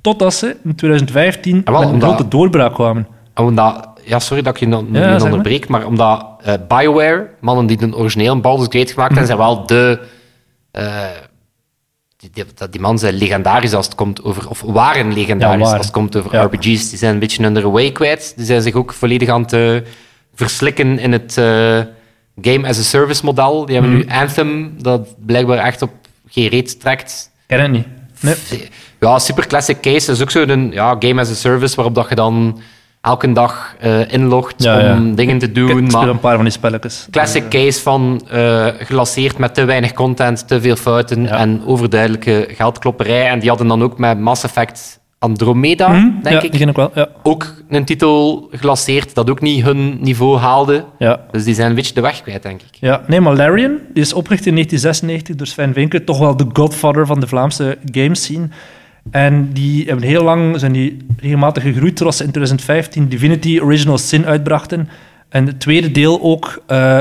Totdat 0.02 0.34
ze 0.34 0.56
in 0.64 0.76
2015 0.76 1.62
Ah, 1.64 1.72
wel, 1.74 1.80
met 1.80 1.88
een 1.88 1.94
omdat- 1.94 2.10
grote 2.10 2.28
doorbraak 2.28 2.74
kwamen. 2.74 3.08
Omdat, 3.36 3.89
ja, 4.10 4.20
sorry 4.20 4.44
dat 4.44 4.54
ik 4.54 4.60
je 4.60 4.68
non- 4.68 4.86
Ja, 4.92 5.00
nu 5.00 5.00
zeg 5.04 5.12
maar. 5.12 5.22
onderbreek, 5.22 5.68
maar 5.68 5.86
omdat 5.86 6.26
eh, 6.44 6.54
BioWare, 6.68 7.30
mannen 7.42 7.66
die 7.66 7.82
een 7.82 7.96
origineel 7.96 8.40
Baldur's 8.40 8.78
Gate 8.80 8.94
gemaakt 8.94 9.12
Mhm. 9.16 9.20
hebben, 9.20 9.26
zijn 9.26 9.38
wel 9.38 9.66
de... 9.66 10.00
eh, 10.72 11.04
die, 12.18 12.30
die, 12.34 12.44
dat- 12.56 12.72
die 12.72 12.82
mannen 12.82 13.00
zijn 13.00 13.14
legendarisch 13.14 13.74
als 13.74 13.86
het 13.86 13.96
komt 13.96 14.24
over... 14.24 14.50
Of 14.50 14.62
waren 14.62 15.14
legendarisch 15.14 15.68
Ja, 15.70 15.76
als 15.76 15.86
het 15.86 15.94
komt 15.94 16.16
over 16.16 16.34
Ja. 16.34 16.44
RPG's. 16.44 16.90
Die 16.90 16.98
zijn 16.98 17.14
een 17.14 17.20
beetje 17.20 17.44
under 17.44 17.62
the 17.64 17.70
way 17.70 17.92
kwijt. 17.92 18.34
Die 18.36 18.46
zijn 18.46 18.62
zich 18.62 18.74
ook 18.74 18.94
volledig 18.94 19.30
aan 19.30 19.42
het 19.42 19.54
eh, 19.54 19.76
verslikken 20.34 21.00
in 21.00 21.12
het 21.12 21.34
game-as-a-service 22.42 23.26
model. 23.26 23.66
Die 23.66 23.76
hebben 23.76 23.94
Mhm. 23.98 24.06
nu 24.08 24.14
Anthem, 24.14 24.76
dat 24.82 25.08
blijkbaar 25.26 25.58
echt 25.58 25.82
op 25.82 25.92
geen 26.28 26.48
reet 26.48 26.80
trekt. 26.80 27.32
Ken 27.48 27.62
het 27.62 27.72
niet. 27.72 27.88
Nee. 28.20 28.36
Ja, 29.00 29.20
super 29.20 29.48
classic 29.48 29.80
case. 29.82 30.06
Dat 30.06 30.16
is 30.16 30.22
ook 30.22 30.32
zo'n 30.32 30.72
ja, 30.72 30.96
game 31.00 31.22
as 31.22 31.30
a 31.30 31.34
service 31.34 31.76
waarop 31.76 31.96
dat 31.96 32.10
je 32.10 32.16
dan 32.16 32.60
elke 33.02 33.32
dag 33.32 33.76
eh, 33.80 34.12
inlogt 34.14 34.64
Ja, 34.64 34.80
ja. 34.80 34.94
om 34.94 35.16
dingen 35.16 35.38
te 35.38 35.52
doen. 35.52 35.86
ik 35.86 35.92
maar 35.92 36.08
een 36.10 36.20
paar 36.20 36.36
van 36.36 36.44
die 36.44 36.54
spelletjes. 36.54 37.08
classic 37.12 37.50
case 37.50 37.82
van 37.82 38.22
eh 38.32 38.68
gelanceerd 38.80 39.38
met 39.38 39.54
te 39.54 39.66
weinig 39.66 39.94
content, 39.94 40.48
te 40.48 40.62
veel 40.62 40.76
fouten 40.76 41.28
en 41.28 41.62
overduidelijke 41.66 42.48
geldklopperij. 42.52 43.28
En 43.30 43.40
die 43.40 43.50
hadden 43.50 43.68
dan 43.68 43.84
ook 43.84 43.98
met 43.98 44.20
Mass 44.20 44.44
Effect 44.44 45.00
Andromeda, 45.20 45.88
Mhm, 45.90 46.10
denk 46.24 46.42
ik, 46.42 46.76
wel. 46.76 46.92
Ja. 46.94 47.08
ook 47.24 47.54
een 47.70 47.86
titel 47.86 48.48
gelanceerd 48.52 49.16
dat 49.16 49.30
ook 49.30 49.42
niet 49.42 49.64
hun 49.64 49.98
niveau 50.02 50.38
haalde. 50.38 50.84
Ja. 51.00 51.20
Dus 51.32 51.44
die 51.44 51.54
zijn 51.54 51.70
een 51.70 51.76
beetje 51.76 51.94
de 51.94 52.02
weg 52.02 52.22
kwijt, 52.22 52.44
denk 52.44 52.62
ik. 52.62 52.68
Ja, 52.72 53.02
nee, 53.08 53.20
maar 53.22 53.36
Larian 53.36 53.78
die 53.94 54.04
is 54.04 54.14
opgericht 54.14 54.46
in 54.46 54.54
1996 54.54 55.36
door 55.36 55.48
Sven 55.48 55.74
Vinken, 55.74 56.06
toch 56.06 56.20
wel 56.20 56.38
de 56.38 56.46
godfather 56.54 57.06
van 57.06 57.20
de 57.20 57.28
Vlaamse 57.28 57.78
games 57.92 58.24
scene. 58.24 58.48
En 59.12 59.50
die 59.54 59.86
hebben 59.86 60.06
heel 60.06 60.24
lang 60.24 60.60
zijn 60.60 60.72
die 60.72 60.98
regelmatig 61.20 61.64
gegroeid, 61.64 61.96
terwijl 61.96 62.18
ze 62.18 62.24
in 62.24 62.32
2015 62.32 63.08
Divinity 63.08 63.60
Original 63.60 63.98
Sin 63.98 64.26
uitbrachten. 64.26 64.90
En 65.30 65.46
het 65.46 65.60
tweede 65.60 65.92
deel 65.92 66.22
ook 66.22 66.62
eh, 66.68 67.00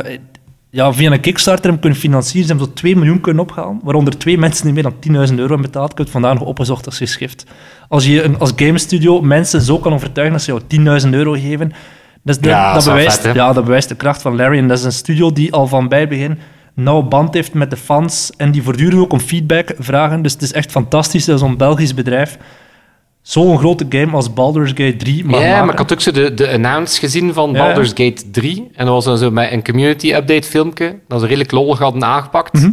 ja, 0.71 0.93
via 0.93 1.11
een 1.13 1.21
Kickstarter 1.21 1.63
hebben 1.63 1.81
kunnen 1.81 1.99
financieren. 1.99 2.43
Ze 2.43 2.49
hebben 2.55 2.67
zo 2.69 2.75
2 2.81 2.97
miljoen 2.97 3.21
kunnen 3.21 3.43
ophalen, 3.43 3.81
waaronder 3.83 4.19
twee 4.19 4.39
mensen 4.39 4.65
die 4.65 4.73
meer 4.75 4.83
dan 4.83 4.95
10.000 5.29 5.35
euro 5.35 5.49
hebben 5.49 5.61
betaald. 5.61 5.91
Ik 5.91 5.97
heb 5.97 6.07
het 6.07 6.15
vandaag 6.15 6.35
nog 6.39 6.49
opgezocht 6.49 6.87
als 6.87 6.97
geschrift. 6.97 7.45
Als 7.89 8.07
je 8.07 8.23
een, 8.23 8.39
als 8.39 8.53
game 8.57 8.79
studio 8.79 9.21
mensen 9.21 9.61
zo 9.61 9.79
kan 9.79 9.93
overtuigen 9.93 10.37
dat 10.37 10.45
ze 10.45 10.85
jou 10.85 11.01
10.000 11.05 11.11
euro 11.11 11.33
geven, 11.33 11.73
dat, 12.23 12.43
de- 12.43 12.49
Ja, 12.49 12.73
bewijst, 12.85 13.21
vet, 13.21 13.35
ja, 13.35 13.53
dat 13.53 13.65
bewijst 13.65 13.89
de 13.89 13.95
kracht 13.95 14.23
van 14.23 14.37
Larry. 14.37 14.59
En 14.59 14.69
dat 14.69 14.79
is 14.79 14.85
een 14.85 14.93
studio 14.93 15.33
die 15.33 15.53
al 15.53 15.67
van 15.67 15.89
bij 15.89 16.09
begin 16.09 16.39
nauw 16.79 17.03
band 17.03 17.35
heeft 17.35 17.55
met 17.55 17.71
de 17.71 17.77
fans 17.77 18.33
en 18.37 18.51
die 18.51 18.63
voortdurend 18.63 19.01
ook 19.01 19.13
om 19.13 19.21
feedback 19.21 19.75
vragen. 19.79 20.23
Dus 20.23 20.33
het 20.33 20.43
is 20.43 20.53
echt 20.53 20.71
fantastisch 20.71 21.25
dat 21.25 21.39
zo'n 21.39 21.57
Belgisch 21.57 21.95
bedrijf 21.95 22.39
zo'n 23.23 23.59
grote 23.59 23.87
game 23.89 24.13
als 24.13 24.33
Baldur's 24.33 24.69
Gate 24.71 24.97
3 24.97 25.25
mag 25.25 25.41
Ja, 25.41 25.47
maken. 25.47 25.65
maar 25.65 25.73
ik 25.73 25.79
had 25.81 25.93
ook 25.93 26.01
zo 26.01 26.11
de, 26.11 26.35
de 26.35 26.51
announce 26.51 26.99
gezien 26.99 27.33
van 27.33 27.53
Ja. 27.53 27.59
Baldur's 27.59 27.89
Gate 27.95 28.31
3. 28.31 28.69
En 28.75 28.85
dat 28.85 28.95
was 28.95 29.05
dan 29.05 29.19
zo 29.19 29.31
met 29.31 29.53
een 29.53 29.65
community 29.65 30.13
update 30.15 30.49
filmpje. 30.49 30.99
Dat 31.09 31.21
ze 31.21 31.27
redelijk 31.27 31.51
lollig 31.51 31.79
hadden 31.79 32.05
aangepakt. 32.05 32.53
Mhm. 32.53 32.71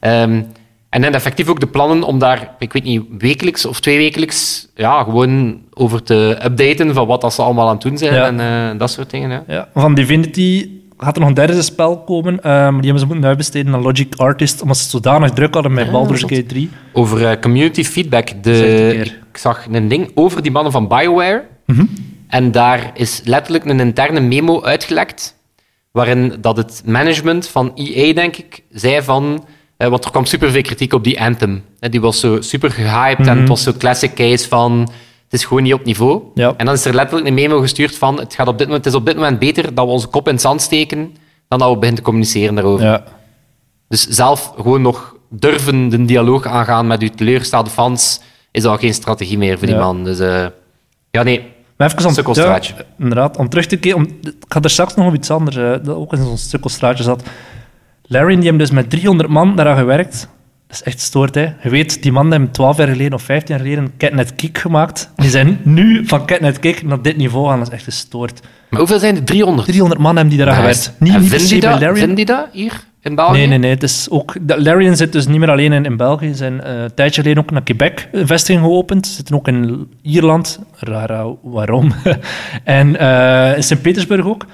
Ehm, 0.00 0.42
en 0.88 1.02
dan 1.02 1.12
effectief 1.12 1.48
ook 1.48 1.60
de 1.60 1.66
plannen 1.66 2.02
om 2.02 2.18
daar, 2.18 2.54
ik 2.58 2.72
weet 2.72 2.84
niet, 2.84 3.02
wekelijks 3.18 3.66
of 3.66 3.80
tweewekelijks, 3.80 4.68
ja, 4.74 5.02
gewoon 5.02 5.58
over 5.74 6.02
te 6.02 6.38
updaten 6.44 6.94
van 6.94 7.06
wat 7.06 7.20
dat 7.20 7.34
ze 7.34 7.42
allemaal 7.42 7.66
aan 7.66 7.72
het 7.74 7.82
doen 7.82 7.98
zijn 7.98 8.14
Ja. 8.14 8.26
en 8.26 8.40
eh, 8.72 8.78
dat 8.78 8.90
soort 8.90 9.10
dingen. 9.10 9.30
Ja. 9.30 9.42
Ja, 9.48 9.68
van 9.74 9.94
Divinity 9.94 10.68
gaat 10.98 11.14
er 11.14 11.20
nog 11.20 11.28
een 11.28 11.34
derde 11.34 11.62
spel 11.62 11.98
komen, 11.98 12.36
eh, 12.42 12.50
maar 12.50 12.70
die 12.72 12.80
hebben 12.82 12.98
ze 12.98 13.06
moeten 13.06 13.24
uitbesteden 13.24 13.74
aan 13.74 13.82
Logic 13.82 14.14
Artist, 14.16 14.62
omdat 14.62 14.76
ze 14.76 14.82
het 14.82 14.90
zodanig 14.92 15.30
druk 15.30 15.54
hadden 15.54 15.72
met 15.72 15.86
Ah, 15.86 15.92
Baldur's. 15.92 16.20
Gate 16.20 16.46
3. 16.46 16.70
Over 16.92 17.26
eh, 17.26 17.40
community 17.40 17.84
feedback. 17.84 18.28
De, 18.42 18.94
ik 19.32 19.38
zag 19.38 19.66
een 19.70 19.88
ding 19.88 20.10
over 20.14 20.42
die 20.42 20.50
mannen 20.52 20.72
van 20.72 20.88
BioWare. 20.88 21.44
Mhm. 21.66 21.84
En 22.28 22.50
daar 22.50 22.90
is 22.94 23.20
letterlijk 23.24 23.64
een 23.64 23.80
interne 23.80 24.20
memo 24.20 24.62
uitgelekt. 24.62 25.36
Waarin 25.90 26.34
dat 26.40 26.56
het 26.56 26.82
management 26.86 27.48
van 27.48 27.72
EA, 27.74 28.14
denk 28.14 28.36
ik, 28.36 28.62
zei 28.70 29.02
van. 29.02 29.44
eh, 29.76 29.88
want 29.88 30.04
er 30.04 30.10
kwam 30.10 30.24
superveel 30.24 30.62
kritiek 30.62 30.92
op 30.92 31.04
die 31.04 31.20
Anthem. 31.20 31.62
Die 31.78 32.00
was 32.00 32.20
zo 32.20 32.40
super 32.40 32.70
gehyped 32.70 33.26
en 33.26 33.38
het 33.38 33.48
was 33.48 33.62
zo'n 33.62 33.76
classic 33.76 34.14
case 34.14 34.48
van. 34.48 34.90
Het 35.28 35.40
is 35.40 35.44
gewoon 35.44 35.62
niet 35.62 35.72
op 35.74 35.84
niveau. 35.84 36.22
Ja. 36.34 36.54
En 36.56 36.66
dan 36.66 36.74
is 36.74 36.84
er 36.84 36.94
letterlijk 36.94 37.28
een 37.28 37.34
memo 37.34 37.60
gestuurd 37.60 37.96
van. 37.96 38.18
Het, 38.18 38.34
gaat 38.34 38.48
op 38.48 38.58
dit 38.58 38.66
moment, 38.66 38.84
het 38.84 38.94
is 38.94 39.00
op 39.00 39.06
dit 39.06 39.16
moment 39.16 39.38
beter 39.38 39.74
dat 39.74 39.84
we 39.84 39.90
onze 39.90 40.06
kop 40.06 40.26
in 40.26 40.32
het 40.32 40.42
zand 40.42 40.62
steken. 40.62 41.14
dan 41.48 41.58
dat 41.58 41.68
we 41.68 41.74
beginnen 41.74 41.96
te 41.96 42.02
communiceren 42.02 42.54
daarover. 42.54 42.86
Ja. 42.86 43.04
Dus 43.88 44.06
zelf 44.06 44.52
gewoon 44.56 44.82
nog 44.82 45.16
durven 45.30 45.88
de 45.88 46.04
dialoog 46.04 46.46
aangaan 46.46 46.86
met 46.86 47.02
uw 47.02 47.08
teleurgestelde 47.08 47.70
fans, 47.70 48.20
is 48.50 48.64
al 48.64 48.76
geen 48.76 48.94
strategie 48.94 49.38
meer 49.38 49.58
voor 49.58 49.66
die 49.66 49.76
Ja. 49.76 49.82
man. 49.82 50.04
Dus 50.04 50.18
eh, 50.18 50.46
ja, 51.10 51.22
nee. 51.22 51.46
Maar 51.76 51.92
even 51.92 52.06
om, 52.06 52.12
Sukkelstraatje. 52.14 52.74
ja, 52.76 52.84
inderdaad, 52.98 53.36
om 53.36 53.48
terug 53.48 53.66
te 53.66 53.76
keren... 53.76 53.96
Om, 53.98 54.04
ik 54.22 54.34
ga 54.48 54.60
er 54.60 54.70
straks 54.70 54.94
nog 54.94 55.06
op 55.06 55.14
iets 55.14 55.30
anders, 55.30 55.56
eh, 55.56 55.70
dat 55.70 55.88
ook 55.88 56.12
in 56.12 56.18
zo'n 56.24 56.38
sukkelstraatje 56.38 57.02
zat. 57.04 57.22
Larry, 58.02 58.34
die 58.34 58.42
hebben 58.42 58.58
dus 58.58 58.70
met 58.70 58.90
300 58.90 59.28
man 59.28 59.56
daaraan 59.56 59.76
gewerkt. 59.76 60.28
Dat 60.68 60.76
is 60.76 60.82
echt 60.82 61.00
stoort, 61.00 61.34
hè. 61.34 61.42
Je 61.62 61.68
weet, 61.70 62.02
die 62.02 62.12
man 62.12 62.30
hebben 62.30 62.50
12 62.50 62.76
jaar 62.76 62.88
geleden 62.88 63.12
of 63.12 63.22
15 63.22 63.56
jaar 63.56 63.64
geleden 63.64 63.92
Catnet 63.98 64.34
Kick 64.34 64.58
gemaakt. 64.58 65.10
Die 65.16 65.30
zijn 65.30 65.60
nu 65.62 66.06
van 66.06 66.26
Catnet 66.26 66.58
Kick 66.58 66.82
naar 66.82 67.02
dit 67.02 67.16
niveau 67.16 67.48
gaan. 67.48 67.58
Dat 67.58 67.68
is 67.68 67.74
echt 67.74 67.84
gestoord. 67.84 68.40
Maar 68.70 68.78
hoeveel 68.80 68.98
zijn 68.98 69.16
er? 69.16 69.24
300? 69.24 69.66
300 69.66 70.00
man 70.00 70.16
hebben 70.16 70.36
die 70.36 70.44
Nice. 70.44 70.56
gewerkt. 70.56 70.92
Niet, 70.98 71.14
en 71.14 71.20
niet 71.20 71.30
vinden 71.30 71.48
die, 71.48 71.60
bij 71.60 71.78
dat, 71.78 71.96
vinden 71.98 72.16
die 72.16 72.24
dat 72.24 72.46
hier 72.52 72.80
in 73.02 73.14
België? 73.14 73.32
Nee, 73.38 73.46
nee, 73.46 73.58
nee. 73.58 73.70
Het 73.70 73.82
is 73.82 74.06
ook, 74.10 74.34
de- 74.42 74.62
Larian 74.62 74.96
zit 74.96 75.12
dus 75.12 75.26
niet 75.26 75.38
meer 75.38 75.50
alleen 75.50 75.72
in, 75.72 75.84
in 75.84 75.96
België. 75.96 76.28
Ze 76.28 76.34
zijn 76.34 76.60
eh, 76.60 76.82
een 76.82 76.94
tijdje 76.94 77.20
geleden 77.22 77.42
ook 77.42 77.50
naar 77.50 77.62
Quebec 77.62 78.08
een 78.12 78.26
vestiging 78.26 78.64
geopend. 78.64 79.06
Ze 79.06 79.12
zitten 79.12 79.34
ook 79.34 79.48
in 79.48 79.88
Ierland. 80.02 80.58
Raar, 80.78 81.10
eh, 81.10 81.26
waarom? 81.42 81.92
en 82.64 82.96
eh, 82.98 83.56
in 83.56 83.62
Sint-Petersburg 83.62 84.24
ook. 84.26 84.46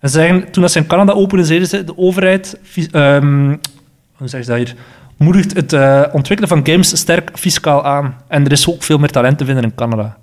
En 0.00 0.08
ze 0.10 0.18
zeggen, 0.18 0.50
toen 0.50 0.62
dat 0.62 0.72
ze 0.72 0.78
in 0.78 0.86
Canada 0.86 1.12
openen, 1.12 1.44
zeiden 1.44 1.68
ze, 1.68 1.84
de 1.84 1.98
overheid... 1.98 2.58
ehm, 2.92 3.56
hoe 4.12 4.28
zeg 4.28 4.40
je 4.40 4.46
dat 4.46 4.56
hier? 4.56 4.74
Moedigt 5.22 5.54
het 5.56 5.72
eh, 5.72 6.02
ontwikkelen 6.12 6.48
van 6.48 6.66
games 6.72 6.96
sterk 6.96 7.30
fiscaal 7.34 7.84
aan. 7.84 8.16
En 8.28 8.44
er 8.44 8.52
is 8.52 8.68
ook 8.68 8.82
veel 8.82 8.98
meer 8.98 9.10
talent 9.10 9.38
te 9.38 9.44
vinden 9.44 9.64
in 9.64 9.74
Canada. 9.74 10.16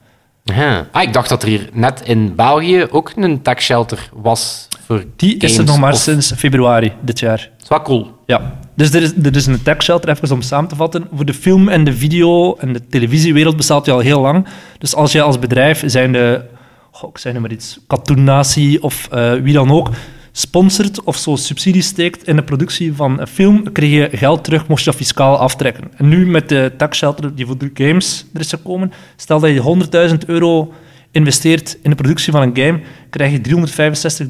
Ah, 0.91 1.01
ik 1.01 1.13
dacht 1.13 1.29
dat 1.29 1.41
er 1.43 1.47
hier 1.49 1.69
net 1.73 2.01
in 2.05 2.35
België 2.35 2.85
ook 2.91 3.11
een 3.15 3.41
tech 3.41 3.61
shelter 3.61 4.09
was 4.13 4.67
voor 4.85 5.03
Die 5.15 5.37
is 5.37 5.43
er 5.43 5.49
games, 5.49 5.69
nog 5.71 5.79
maar 5.79 5.93
of- 5.93 5.99
sinds 5.99 6.33
februari 6.33 6.91
dit 7.01 7.19
jaar. 7.19 7.37
Dat 7.37 7.61
is 7.63 7.67
wel 7.69 7.81
cool. 7.81 8.11
Ja, 8.25 8.59
dus 8.75 8.93
er 8.93 9.01
is, 9.01 9.13
er 9.23 9.35
is 9.35 9.45
een 9.45 9.61
tech 9.63 9.83
shelter, 9.83 10.09
even 10.09 10.31
om 10.31 10.41
samen 10.41 10.69
te 10.69 10.75
vatten. 10.75 11.07
Voor 11.13 11.25
de 11.25 11.33
film 11.33 11.67
en 11.69 11.83
de 11.83 11.93
video 11.93 12.55
en 12.55 12.73
de 12.73 12.87
televisiewereld 12.87 13.57
bestaat 13.57 13.85
die 13.85 13.93
al 13.93 13.99
heel 13.99 14.21
lang. 14.21 14.47
Dus 14.77 14.95
als 14.95 15.11
je 15.11 15.21
als 15.21 15.39
bedrijf, 15.39 15.83
zijn 15.85 16.11
de, 16.11 16.41
goh, 16.91 17.09
ik 17.09 17.17
zeg 17.17 17.33
maar 17.39 17.51
iets, 17.51 17.79
Cartoon 17.87 18.23
Natie 18.23 18.83
of 18.83 19.07
eh, 19.11 19.31
wie 19.33 19.53
dan 19.53 19.71
ook, 19.71 19.89
sponsort 20.31 21.03
of 21.03 21.17
zo 21.17 21.35
subsidies 21.35 21.85
steekt 21.85 22.27
in 22.27 22.35
de 22.35 22.43
productie 22.43 22.93
van 22.93 23.19
een 23.19 23.27
film, 23.27 23.71
krijg 23.71 23.91
je 23.91 24.17
geld 24.17 24.43
terug, 24.43 24.67
moest 24.67 24.83
je 24.83 24.89
dat 24.89 24.99
fiscaal 24.99 25.37
aftrekken. 25.37 25.83
En 25.97 26.07
nu 26.07 26.27
met 26.27 26.49
de 26.49 26.71
tech 26.77 26.95
shelter 26.95 27.35
die 27.35 27.45
voor 27.45 27.57
de 27.57 27.71
games 27.73 28.25
er 28.33 28.39
is 28.39 28.49
gekomen, 28.49 28.91
stel 29.15 29.39
dat 29.39 29.49
je 29.53 30.09
100.000 30.11 30.17
euro 30.25 30.73
investeert 31.11 31.77
in 31.81 31.89
de 31.89 31.95
productie 31.95 32.31
van 32.31 32.41
een 32.41 32.57
game, 32.57 32.79
krijg 33.09 33.31
je 33.31 33.41
365 33.41 34.27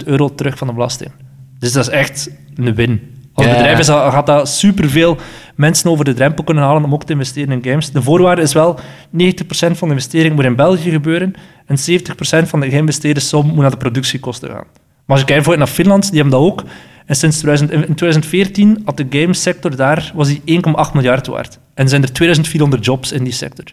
356.000 0.00 0.04
euro 0.04 0.34
terug 0.34 0.58
van 0.58 0.66
de 0.66 0.72
belasting. 0.72 1.10
Dus 1.58 1.72
dat 1.72 1.86
is 1.86 1.92
echt 1.92 2.30
een 2.54 2.74
win. 2.74 3.00
Als 3.34 3.46
Ja. 3.46 3.52
bedrijf 3.52 3.78
is 3.78 3.88
gaat 3.88 4.26
dat 4.26 4.48
superveel 4.48 5.16
mensen 5.54 5.90
over 5.90 6.04
de 6.04 6.14
drempel 6.14 6.44
kunnen 6.44 6.64
halen 6.64 6.84
om 6.84 6.92
ook 6.92 7.04
te 7.04 7.12
investeren 7.12 7.52
in 7.52 7.70
games. 7.70 7.90
De 7.90 8.02
voorwaarde 8.02 8.42
is 8.42 8.52
wel, 8.52 8.78
90% 9.10 9.78
van 9.78 9.88
de 9.88 9.94
investering 9.94 10.34
moet 10.34 10.44
in 10.44 10.56
België 10.56 10.90
gebeuren 10.90 11.34
en 11.66 11.76
70% 11.78 12.48
van 12.48 12.60
de 12.60 12.70
geïnvesteerde 12.70 13.20
som 13.20 13.46
moet 13.46 13.56
naar 13.56 13.70
de 13.70 13.76
productiekosten 13.76 14.48
gaan. 14.48 14.66
Maar 15.04 15.16
als 15.16 15.20
je 15.20 15.26
kijkt 15.26 15.56
naar 15.56 15.66
Finland, 15.66 16.10
die 16.10 16.20
hebben 16.20 16.38
dat 16.38 16.48
ook. 16.48 16.62
En 17.06 17.16
sinds 17.16 17.38
2000, 17.38 17.72
in 17.72 17.94
2014 17.94 18.82
had 18.84 18.96
de 18.96 19.06
gamesector 19.10 19.76
daar, 19.76 20.12
was 20.14 20.28
die 20.28 20.40
1,8 20.40 20.92
miljard 20.92 21.26
waard. 21.26 21.58
En 21.74 21.88
zijn 21.88 22.02
er 22.02 22.12
2400 22.12 22.84
jobs 22.84 23.12
in 23.12 23.24
die 23.24 23.32
sector. 23.32 23.64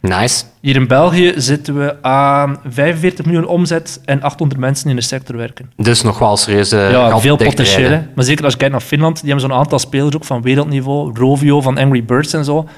Nice. 0.00 0.44
Hier 0.60 0.76
in 0.76 0.86
België 0.86 1.32
zitten 1.36 1.78
we 1.78 2.02
aan 2.02 2.58
45 2.64 3.24
miljoen 3.24 3.46
omzet 3.46 4.00
en 4.04 4.22
800 4.22 4.60
mensen 4.60 4.90
in 4.90 4.96
de 4.96 5.02
sector 5.02 5.36
werken. 5.36 5.70
Dus 5.76 6.02
nog 6.02 6.18
wel 6.18 6.36
serieus 6.36 6.70
ja, 6.70 7.10
gat 7.10 7.20
veel 7.20 7.36
potentieel. 7.36 8.02
Maar 8.14 8.24
zeker 8.24 8.44
als 8.44 8.52
je 8.52 8.58
kijkt 8.58 8.74
naar 8.74 8.82
Finland, 8.82 9.20
die 9.20 9.30
hebben 9.30 9.50
zo'n 9.50 9.58
aantal 9.58 9.78
spelers 9.78 10.16
ook 10.16 10.24
van 10.24 10.42
wereldniveau. 10.42 11.18
Rovio 11.18 11.60
van 11.60 11.78
Angry 11.78 12.04
Birds 12.04 12.32
en 12.32 12.44
zo. 12.44 12.68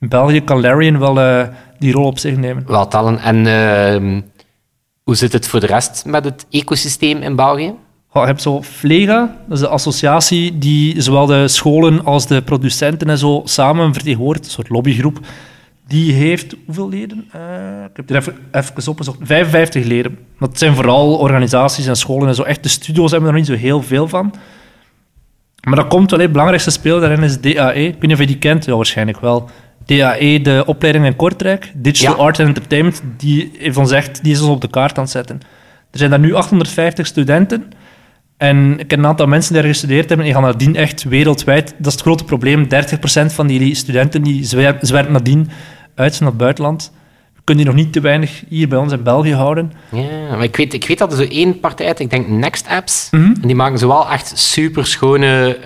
In 0.00 0.08
België 0.08 0.40
kan 0.40 0.60
Larian 0.60 0.98
wel 0.98 1.20
eh, 1.20 1.48
die 1.78 1.92
rol 1.92 2.06
op 2.06 2.18
zich 2.18 2.36
nemen. 2.36 2.64
Wel 2.66 2.88
tellen. 2.88 3.18
En 3.18 3.46
ehm, 3.46 4.20
hoe 5.02 5.14
zit 5.14 5.32
het 5.32 5.46
voor 5.46 5.60
de 5.60 5.66
rest 5.66 6.04
met 6.06 6.24
het 6.24 6.46
ecosysteem 6.50 7.22
in 7.22 7.36
België? 7.36 7.74
Oh, 8.12 8.22
je 8.22 8.28
hebt 8.28 8.42
zo 8.42 8.62
Flega, 8.62 9.36
dat 9.48 9.56
is 9.56 9.64
de 9.64 9.68
associatie 9.68 10.58
die 10.58 11.00
zowel 11.02 11.26
de 11.26 11.48
scholen 11.48 12.04
als 12.04 12.26
de 12.26 12.42
producenten 12.42 13.08
en 13.08 13.18
zo 13.18 13.42
samen 13.44 13.92
vertegenwoordigt, 13.92 14.44
een 14.44 14.50
soort 14.50 14.68
lobbygroep. 14.68 15.18
Die 15.86 16.12
heeft 16.12 16.54
hoeveel 16.64 16.88
leden? 16.88 17.28
Eh, 17.32 17.40
ik 17.90 17.96
heb 17.96 18.10
er 18.10 18.16
even, 18.16 18.36
even 18.52 18.90
opgezocht. 18.90 19.18
55 19.22 19.84
leden. 19.84 20.18
Dat 20.38 20.58
zijn 20.58 20.74
vooral 20.74 21.14
organisaties 21.16 21.86
en 21.86 21.96
scholen 21.96 22.28
en 22.28 22.34
zo. 22.34 22.42
Echt, 22.42 22.62
de 22.62 22.68
studio's 22.68 23.10
hebben 23.10 23.28
er 23.28 23.34
nog 23.34 23.46
niet 23.46 23.56
zo 23.56 23.62
heel 23.62 23.82
veel 23.82 24.08
van. 24.08 24.34
Maar 25.66 25.76
dat 25.76 25.86
komt 25.86 26.10
wel, 26.10 26.20
het 26.20 26.30
belangrijkste 26.30 26.70
speler 26.70 27.00
daarin 27.00 27.22
is 27.22 27.40
DAE. 27.40 27.74
Ik 27.74 27.92
weet 27.92 28.02
niet 28.02 28.12
of 28.12 28.18
je 28.18 28.26
die 28.26 28.38
kent, 28.38 28.64
ja, 28.64 28.74
waarschijnlijk 28.74 29.20
wel. 29.20 29.50
DAE, 29.86 30.40
de 30.42 30.62
opleiding 30.66 31.04
in 31.06 31.16
Kortrijk, 31.16 31.72
Digital 31.74 32.14
Ja. 32.16 32.22
Art 32.22 32.38
and 32.40 32.48
Entertainment, 32.48 33.02
die 33.16 33.52
heeft 33.58 33.76
ons 33.76 33.90
echt, 33.90 34.22
die 34.22 34.32
is 34.32 34.40
ons 34.40 34.50
op 34.50 34.60
de 34.60 34.70
kaart 34.70 34.96
aan 34.96 35.02
het 35.02 35.12
zetten. 35.12 35.40
Er 35.90 35.98
zijn 35.98 36.10
daar 36.10 36.18
nu 36.20 36.32
850 36.34 37.06
studenten. 37.06 37.70
En 38.36 38.78
ik 38.78 38.88
ken 38.88 38.98
een 38.98 39.06
aantal 39.06 39.26
mensen 39.26 39.52
die 39.52 39.62
daar 39.62 39.70
gestudeerd 39.70 40.08
hebben, 40.08 40.26
die 40.26 40.34
gaan 40.34 40.44
nadien 40.44 40.76
echt 40.76 41.02
wereldwijd. 41.04 41.74
Dat 41.78 41.86
is 41.86 41.92
het 41.92 42.00
grote 42.02 42.24
probleem. 42.24 42.68
30% 42.68 43.32
van 43.32 43.46
die 43.46 43.74
studenten 43.74 44.22
die 44.22 44.44
zwer- 44.44 44.78
zwerven 44.80 45.12
nadien 45.12 45.48
uit 45.94 46.20
naar 46.20 46.28
het 46.28 46.38
buitenland. 46.38 46.92
We 47.34 47.40
kunnen 47.44 47.64
die 47.64 47.74
nog 47.74 47.84
niet 47.84 47.92
te 47.92 48.00
weinig 48.00 48.42
hier 48.48 48.68
bij 48.68 48.78
ons 48.78 48.92
in 48.92 49.02
België 49.02 49.34
houden. 49.34 49.72
Ja, 49.92 50.02
maar 50.30 50.42
ik 50.42 50.56
weet, 50.56 50.74
ik 50.74 50.86
weet 50.86 50.98
dat 50.98 51.10
er 51.12 51.18
zo 51.18 51.30
één 51.30 51.60
partij 51.60 51.86
uit, 51.86 52.00
ik 52.00 52.10
denk 52.10 52.28
Next 52.28 52.68
Apps, 52.68 53.08
Mhm. 53.10 53.24
en 53.24 53.46
die 53.46 53.54
maken 53.54 53.78
zowel 53.78 54.10
echt 54.10 54.38
super 54.38 54.86
schone 54.86 55.56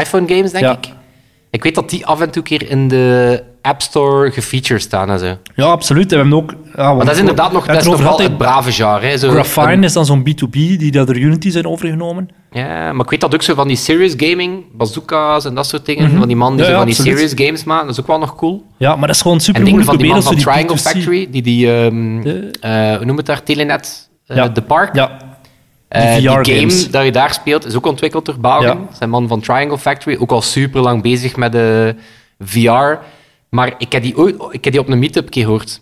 iPhone 0.00 0.28
games, 0.28 0.50
denk 0.50 0.64
Ja. 0.64 0.72
ik. 0.72 0.88
Ik 1.50 1.62
weet 1.62 1.74
dat 1.74 1.90
die 1.90 2.06
af 2.06 2.20
en 2.20 2.30
toe 2.30 2.42
keer 2.42 2.70
in 2.70 2.88
de 2.88 3.42
App 3.62 3.82
Store 3.82 4.30
gefeatured 4.30 4.82
staan 4.82 5.10
en 5.10 5.18
zo. 5.18 5.36
Ja, 5.54 5.64
absoluut. 5.64 6.12
En 6.12 6.16
we 6.16 6.16
hebben 6.16 6.38
ook... 6.38 6.54
Ja, 6.76 6.94
Maar 6.94 7.04
dat 7.04 7.14
is 7.14 7.20
inderdaad 7.20 7.52
nog, 7.52 7.66
dat 7.66 7.76
is 7.76 7.84
nog 7.86 8.18
het 8.20 8.38
brave 8.38 8.72
genre. 8.72 9.06
Hè. 9.06 9.16
Zo, 9.18 9.30
Graphine 9.30 9.72
een- 9.72 9.84
is 9.84 9.92
dan 9.92 10.06
zo'n 10.06 10.20
B2B 10.28 10.50
die 10.50 10.90
dat 10.90 11.06
door 11.06 11.16
Unity 11.16 11.50
zijn 11.50 11.66
overgenomen. 11.66 12.28
ja, 12.50 12.92
maar 12.92 13.04
ik 13.04 13.10
weet 13.10 13.20
dat 13.20 13.34
ook 13.34 13.42
zo 13.42 13.54
van 13.54 13.68
die 13.68 13.76
serious 13.76 14.14
gaming, 14.16 14.64
bazooka's 14.72 15.44
en 15.44 15.54
dat 15.54 15.66
soort 15.66 15.86
dingen, 15.86 16.18
van 16.18 16.26
die 16.28 16.36
man 16.36 16.56
die 16.56 16.64
Mhm. 16.64 16.64
Ja, 16.64 16.64
zo 16.64 16.70
ja, 16.72 16.76
van 16.76 16.86
die 16.86 16.94
serious 17.14 17.32
games 17.34 17.64
maken, 17.64 17.86
dat 17.86 17.94
is 17.94 18.00
ook 18.00 18.06
wel 18.06 18.18
nog 18.18 18.36
cool. 18.36 18.64
Ja, 18.76 18.96
maar 18.96 19.06
dat 19.06 19.16
is 19.16 19.22
gewoon 19.22 19.40
super 19.40 19.60
En 19.60 19.66
dingen 19.66 19.84
moeilijk 19.84 19.98
van 19.98 20.06
die 20.06 20.12
man 20.14 20.22
van 20.22 20.34
die 20.34 20.44
Triangle 20.44 20.76
B2C 20.76 20.80
Factory, 20.80 21.28
die 21.30 21.42
die, 21.42 21.72
ehm, 21.72 22.20
De- 22.22 22.50
eh, 22.60 22.96
hoe 22.96 23.04
noem 23.04 23.16
het 23.16 23.26
daar, 23.26 23.42
Telenet, 23.42 24.08
de 24.26 24.62
park. 24.66 24.94
Ja, 24.94 25.16
Eh, 25.88 26.02
die 26.12 26.20
die 26.20 26.30
VR-games. 26.30 26.78
game 26.80 26.90
dat 26.90 27.04
je 27.04 27.12
daar 27.12 27.32
speelt 27.32 27.66
is 27.66 27.74
ook 27.74 27.86
ontwikkeld 27.86 28.24
door 28.24 28.38
Belgen. 28.40 28.66
Ja. 28.66 28.78
Zijn 28.92 29.10
man 29.10 29.28
van 29.28 29.40
Triangle 29.40 29.78
Factory, 29.78 30.16
ook 30.20 30.30
al 30.30 30.42
super 30.42 30.80
lang 30.80 31.02
bezig 31.02 31.36
met 31.36 31.52
de 31.52 31.94
VR. 32.38 32.98
Maar 33.50 33.74
ik 33.78 33.92
heb 33.92 34.02
die, 34.02 34.16
ooit, 34.18 34.34
ik 34.50 34.64
heb 34.64 34.72
die 34.72 34.82
op 34.82 34.88
een 34.88 34.98
meetup 34.98 35.28
gehoord. 35.30 35.80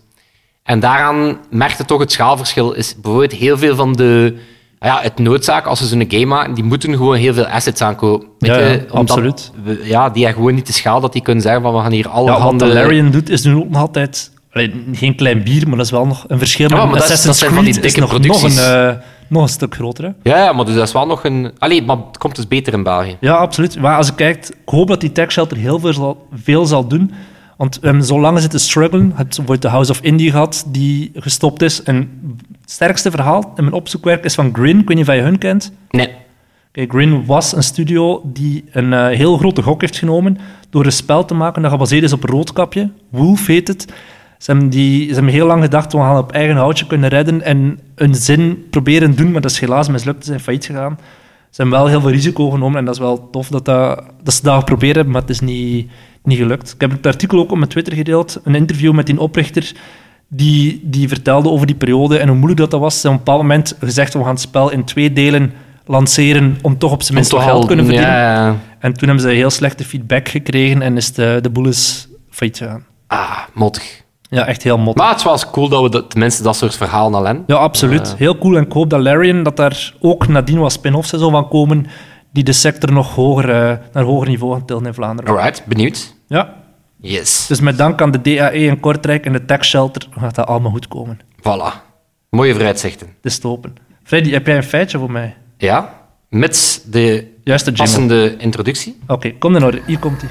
En 0.63 0.79
daaraan 0.79 1.37
merkte 1.49 1.85
toch 1.85 1.99
het 1.99 2.11
schaalverschil. 2.11 2.73
Is 2.73 2.95
bijvoorbeeld 3.01 3.31
heel 3.33 3.57
veel 3.57 3.75
van 3.75 3.93
de... 3.93 4.37
Ja, 4.79 4.99
het 5.01 5.17
noodzaak, 5.19 5.65
als 5.65 5.79
ze 5.79 5.85
zo'n 5.87 6.05
game 6.07 6.25
maken, 6.25 6.53
die 6.53 6.63
moeten 6.63 6.95
gewoon 6.95 7.15
heel 7.15 7.33
veel 7.33 7.45
assets 7.45 7.81
aankopen. 7.81 8.27
Ja, 8.39 8.55
absoluut. 8.91 9.51
we- 9.63 9.81
ja, 9.83 10.09
die 10.09 10.23
hebben 10.23 10.41
gewoon 10.41 10.55
niet 10.55 10.67
de 10.67 10.73
schaal 10.73 11.01
dat 11.01 11.13
die 11.13 11.21
kunnen 11.21 11.43
zeggen 11.43 11.61
van 11.61 11.73
we 11.73 11.79
gaan 11.79 11.91
hier 11.91 12.05
ja 12.05 12.09
allerhande... 12.11 12.65
wat 12.65 12.73
de 12.73 12.79
Larian 12.79 13.11
doet, 13.11 13.29
is 13.29 13.43
nu 13.43 13.55
ook 13.55 13.69
nog 13.69 13.81
altijd... 13.81 14.31
Geen 14.91 15.15
klein 15.15 15.43
bier, 15.43 15.67
maar 15.67 15.77
dat 15.77 15.85
is 15.85 15.91
wel 15.91 16.05
nog 16.05 16.25
een 16.27 16.37
verschil. 16.37 16.69
Ja, 16.69 16.85
maar 16.85 16.99
dat 16.99 17.09
is- 17.09 17.21
dat 17.23 17.37
van 17.39 17.63
die 17.63 17.79
dikke 17.81 17.99
nog, 17.99 18.19
nog, 18.19 18.43
een, 18.43 18.57
eh, 18.57 18.95
nog 19.27 19.41
een 19.43 19.49
stuk 19.49 19.75
groter. 19.75 20.03
Hè? 20.23 20.29
Ja, 20.45 20.53
maar 20.53 20.65
dus 20.65 20.75
dat 20.75 20.87
is 20.87 20.93
wel 20.93 21.05
nog 21.05 21.23
een... 21.23 21.51
Allee, 21.57 21.83
maar 21.83 21.97
het 22.07 22.17
komt 22.17 22.35
dus 22.35 22.47
beter 22.47 22.73
in 22.73 22.83
België. 22.83 23.17
Ja, 23.19 23.33
absoluut. 23.35 23.79
Maar 23.79 23.97
als 23.97 24.07
je 24.07 24.13
kijkt, 24.15 24.49
ik 24.49 24.57
hoop 24.69 24.87
dat 24.87 25.01
die 25.01 25.11
tech 25.11 25.31
shelter 25.31 25.57
heel 25.57 25.79
veel 25.79 25.93
zal, 25.93 26.27
veel 26.33 26.65
zal 26.65 26.87
doen. 26.87 27.11
Want 27.57 27.79
we 27.79 27.87
hebben 27.87 28.05
zo 28.05 28.19
lang 28.19 28.39
zitten 28.39 28.59
struggelen. 28.59 29.07
Je 29.07 29.13
hebt 29.15 29.27
bijvoorbeeld 29.27 29.61
de 29.61 29.67
House 29.67 29.91
of 29.91 30.01
Indie 30.01 30.31
gehad, 30.31 30.65
die 30.67 31.11
gestopt 31.15 31.61
is. 31.61 31.83
En 31.83 31.97
het 32.61 32.71
sterkste 32.71 33.11
verhaal 33.11 33.53
in 33.55 33.63
mijn 33.63 33.75
opzoekwerk 33.75 34.23
is 34.23 34.35
van 34.35 34.53
Grin. 34.53 34.79
Ik 34.79 34.87
weet 34.87 34.97
niet 34.97 35.07
of 35.09 35.15
je 35.15 35.21
hun 35.21 35.37
kent. 35.37 35.71
Nee. 35.89 36.09
Kijk, 36.71 36.91
Grin 36.91 37.25
was 37.25 37.55
een 37.55 37.63
studio 37.63 38.21
die 38.23 38.63
een 38.71 38.93
eh, 38.93 39.07
heel 39.07 39.37
grote 39.37 39.61
gok 39.61 39.81
heeft 39.81 39.97
genomen 39.97 40.37
door 40.69 40.85
een 40.85 40.91
spel 40.91 41.25
te 41.25 41.33
maken 41.33 41.61
dat 41.61 41.71
gebaseerd 41.71 42.03
is 42.03 42.13
op 42.13 42.23
een 42.23 42.29
roodkapje. 42.29 42.91
Wolf 43.09 43.45
heet 43.45 43.67
het. 43.67 43.85
Ze 44.37 44.51
hebben, 44.51 44.69
die, 44.69 45.07
ze 45.07 45.13
hebben 45.13 45.33
heel 45.33 45.45
lang 45.45 45.63
gedacht, 45.63 45.91
we 45.93 45.97
gaan 45.97 46.17
op 46.17 46.31
eigen 46.31 46.55
houtje 46.55 46.87
kunnen 46.87 47.09
redden 47.09 47.41
en 47.41 47.79
een 47.95 48.15
zin 48.15 48.67
proberen 48.69 49.15
doen, 49.15 49.31
maar 49.31 49.41
dat 49.41 49.51
is 49.51 49.59
helaas 49.59 49.87
mislukt. 49.87 50.23
Ze 50.23 50.29
zijn 50.29 50.39
failliet 50.39 50.65
gegaan. 50.65 50.97
Ze 51.49 51.61
hebben 51.61 51.79
wel 51.79 51.87
heel 51.87 52.01
veel 52.01 52.09
risico 52.09 52.49
genomen 52.49 52.77
en 52.79 52.85
dat 52.85 52.93
is 52.93 52.99
wel 52.99 53.29
tof 53.29 53.47
dat, 53.47 53.65
dat, 53.65 54.03
dat 54.23 54.33
ze 54.33 54.43
dat 54.43 54.59
geprobeerd 54.59 54.95
hebben, 54.95 55.13
maar 55.13 55.21
het 55.21 55.29
is 55.29 55.39
niet, 55.39 55.89
niet 56.27 56.37
gelukt. 56.37 56.73
Ik 56.73 56.81
heb 56.81 56.91
het 56.91 57.05
artikel 57.05 57.39
ook 57.39 57.51
op 57.51 57.57
mijn 57.57 57.69
Twitter 57.69 57.93
gedeeld, 57.93 58.39
een 58.43 58.55
interview 58.55 58.93
met 58.93 59.05
die 59.05 59.19
oprichter, 59.19 59.71
die, 60.27 60.79
die 60.83 61.07
vertelde 61.07 61.49
over 61.49 61.67
die 61.67 61.75
periode 61.75 62.17
en 62.17 62.27
hoe 62.27 62.35
moeilijk 62.37 62.59
dat, 62.59 62.71
dat 62.71 62.79
was. 62.79 63.01
Ze 63.01 63.07
hebben 63.07 63.21
op 63.21 63.27
een 63.27 63.33
bepaald 63.33 63.41
moment 63.47 63.75
gezegd, 63.79 64.13
we 64.13 64.19
gaan 64.19 64.29
het 64.29 64.39
spel 64.39 64.71
in 64.71 64.83
twee 64.83 65.13
delen 65.13 65.53
lanceren 65.85 66.57
om 66.61 66.77
toch 66.77 66.91
op 66.91 67.01
zijn 67.01 67.13
minst 67.13 67.33
geld 67.33 67.49
al- 67.61 67.65
kunnen 67.65 67.85
verdienen. 67.85 68.11
Ja, 68.13 68.33
ja. 68.45 68.55
En 68.79 68.93
toen 68.93 69.07
hebben 69.07 69.25
ze 69.29 69.35
heel 69.35 69.49
slechte 69.49 69.83
feedback 69.83 70.29
gekregen 70.29 70.81
en 70.81 70.97
is 70.97 71.13
de, 71.13 71.39
de 71.41 71.49
boel 71.49 71.67
is 71.67 72.07
failliet 72.29 72.57
gegaan. 72.57 72.85
Ah, 73.07 73.37
mottig. 73.53 74.05
Ja, 74.29 74.45
echt 74.45 74.63
heel 74.63 74.77
mot. 74.77 74.95
Maar 74.95 75.09
het 75.13 75.25
eens 75.25 75.49
cool 75.49 75.69
dat 75.69 75.81
we 75.81 75.89
dat, 75.89 76.09
tenminste 76.09 76.43
dat 76.43 76.55
soort 76.55 76.75
verhalen 76.75 77.13
al 77.19 77.25
hebben. 77.25 77.43
Ja, 77.47 77.55
absoluut. 77.55 78.15
Heel 78.17 78.37
cool. 78.37 78.57
En 78.57 78.63
ik 78.63 78.71
hoop 78.71 78.89
dat 78.89 79.01
Larian, 79.01 79.43
dat 79.43 79.55
daar 79.57 79.93
ook 79.99 80.27
nadien 80.27 80.59
wat 80.59 80.71
spin-offs 80.71 81.13
en 81.13 81.19
zo 81.19 81.29
van 81.29 81.47
komen, 81.47 81.85
die 82.33 82.43
de 82.43 82.51
sector 82.51 82.91
nog 82.91 83.15
hoger, 83.15 83.49
eh, 83.49 83.77
naar 83.93 84.03
hoger 84.03 84.27
niveau 84.27 84.53
gaan 84.53 84.65
tillen 84.65 84.85
in 84.85 84.93
Vlaanderen. 84.93 85.31
Alright, 85.31 85.63
benieuwd. 85.65 86.15
Ja, 86.27 86.55
Yes. 87.01 87.47
dus 87.47 87.59
met 87.59 87.77
dank 87.77 88.01
aan 88.01 88.11
de 88.11 88.21
DAE 88.21 88.53
in 88.53 88.79
Kortrijk 88.79 89.25
en 89.25 89.31
de 89.31 89.45
Tech 89.45 89.65
Shelter 89.65 90.07
gaat 90.19 90.35
dat 90.35 90.47
allemaal 90.47 90.71
goed 90.71 90.87
komen. 90.87 91.19
Voilà. 91.39 91.85
Mooie 92.29 92.53
vooruitzichten. 92.53 93.07
Het 93.07 93.25
is 93.31 93.39
te 93.39 93.47
open. 93.47 93.75
Freddy, 94.03 94.31
heb 94.31 94.47
jij 94.47 94.55
een 94.55 94.63
feitje 94.63 94.97
voor 94.97 95.11
mij? 95.11 95.35
Ja, 95.57 95.93
mits 96.29 96.81
de 96.83 97.35
Juiste 97.43 97.71
passende 97.71 98.35
introductie. 98.37 98.99
Oké, 99.07 99.31
kom 99.31 99.55
in 99.55 99.63
orde. 99.63 99.81
Hier 99.85 99.99
komt 99.99 100.21
hij. 100.21 100.29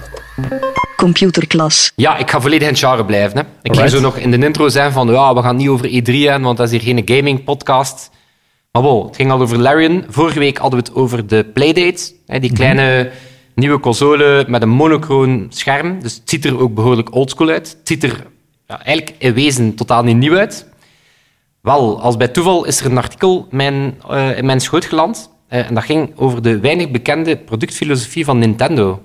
Computerklas. 0.97 1.93
Ja, 1.97 2.17
ik 2.17 2.31
ga 2.31 2.41
volledig 2.41 2.63
in 2.69 2.75
het 2.75 2.79
genre 2.83 3.05
blijven. 3.05 3.39
Hè. 3.39 3.45
Ik 3.63 3.77
ging 3.77 3.91
zo 3.91 4.01
nog 4.01 4.17
in 4.17 4.31
de 4.31 4.39
intro 4.47 4.69
zijn 4.69 4.93
van, 4.93 5.09
ja, 5.09 5.35
we 5.35 5.43
gaan 5.43 5.57
niet 5.57 5.69
over 5.69 5.87
E3 5.89 6.13
hebben, 6.15 6.43
want 6.43 6.57
dat 6.57 6.73
is 6.73 6.83
hier 6.83 6.95
geen 6.95 7.17
gaming-podcast. 7.17 8.11
Maar 8.73 8.83
bon, 8.83 9.07
het 9.07 9.17
ging 9.17 9.31
al 9.31 9.41
over 9.41 9.59
Larian. 9.59 10.05
Vorige 10.09 10.39
week 10.39 10.59
hadden 10.59 10.81
we 10.81 10.87
het 10.89 10.95
over 10.95 11.27
de 11.27 11.45
Playdate. 11.45 12.13
Hè, 12.27 12.39
die 12.39 12.53
kleine 12.53 13.11
nieuwe 13.57 13.81
console 13.81 14.45
met 14.49 14.63
een 14.63 14.69
monochroon 14.69 15.47
scherm. 15.49 16.03
Dus 16.03 16.15
het 16.15 16.31
ziet 16.31 16.45
er 16.45 16.59
ook 16.59 16.75
behoorlijk 16.75 17.15
oldschool 17.15 17.49
uit. 17.49 17.77
Het 17.79 17.89
ziet 17.89 18.03
er 18.03 18.27
ja, 18.67 18.85
eigenlijk 18.85 19.17
in 19.19 19.35
wezen 19.35 19.75
totaal 19.75 20.03
niet 20.03 20.17
nieuw 20.17 20.37
uit. 20.37 20.67
Wel, 21.61 22.01
als 22.01 22.17
bij 22.17 22.29
toeval 22.29 22.65
is 22.65 22.81
er 22.81 22.91
een 22.91 22.99
artikel 22.99 23.47
mijn, 23.51 23.95
eh, 24.09 24.39
in 24.39 24.47
mijn 24.47 24.61
schoot 24.61 24.85
geland. 24.85 25.31
Eh, 25.49 25.69
en 25.69 25.75
dat 25.75 25.85
ging 25.85 26.13
over 26.17 26.43
de 26.43 26.61
weinig 26.61 26.91
bekende 26.91 27.37
productfilosofie 27.37 28.25
van 28.25 28.39
Nintendo. 28.39 29.03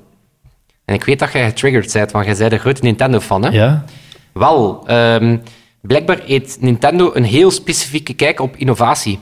En 0.86 0.96
ik 0.96 1.04
weet 1.04 1.20
dat 1.20 1.32
jij 1.32 1.46
getriggerd 1.46 1.94
bent, 1.94 2.12
want 2.12 2.26
jij 2.26 2.36
bent 2.36 2.52
een 2.52 2.60
grote 2.60 2.84
Nintendo-fan, 2.84 3.44
hè? 3.44 3.50
Ja? 3.50 3.86
Wel, 4.34 4.84
ehm, 4.88 5.38
blijkbaar 5.82 6.20
heeft 6.26 6.62
Nintendo 6.62 7.12
een 7.14 7.24
heel 7.24 7.52
specifieke 7.52 8.14
kijk 8.14 8.40
op 8.40 8.56
innovatie. 8.56 9.20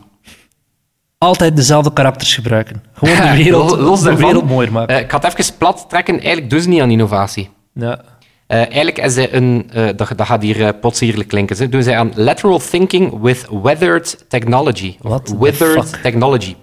Altijd 1.20 1.56
dezelfde 1.56 1.94
karakters 1.94 2.34
gebruiken. 2.36 2.84
Gewoon 2.94 3.16
de 3.30 3.44
wereld, 3.44 3.78
Los 3.80 4.02
de 4.02 4.16
wereld 4.16 4.48
mooier 4.50 4.72
maken. 4.72 4.96
eh, 4.96 5.02
ik 5.02 5.12
ga 5.12 5.20
het 5.20 5.38
even 5.40 5.58
plat 5.58 5.86
trekken. 5.90 6.20
Eigenlijk 6.20 6.50
doen 6.50 6.62
ze 6.62 6.70
niet 6.70 6.82
aan 6.82 6.92
innovatie. 6.92 7.50
ja. 7.74 8.02
Eh, 8.48 8.58
eigenlijk 8.58 8.98
is 8.98 9.14
zij 9.14 9.34
een, 9.34 9.70
eh, 9.74 9.86
dat, 9.96 10.12
dat 10.16 10.26
gaat 10.28 10.42
hier 10.42 10.58
uh, 10.60 10.70
potsierlijk 10.82 11.28
klinken. 11.30 11.56
Ze 11.56 11.70
doen 11.70 11.84
zij 11.84 11.98
aan 11.98 12.12
lateral 12.16 12.60
thinking 12.60 13.22
with 13.22 13.48
weathered 13.64 14.26
technology. 14.30 14.98
The 15.24 15.38
Withered 15.40 16.00
technology. 16.04 16.56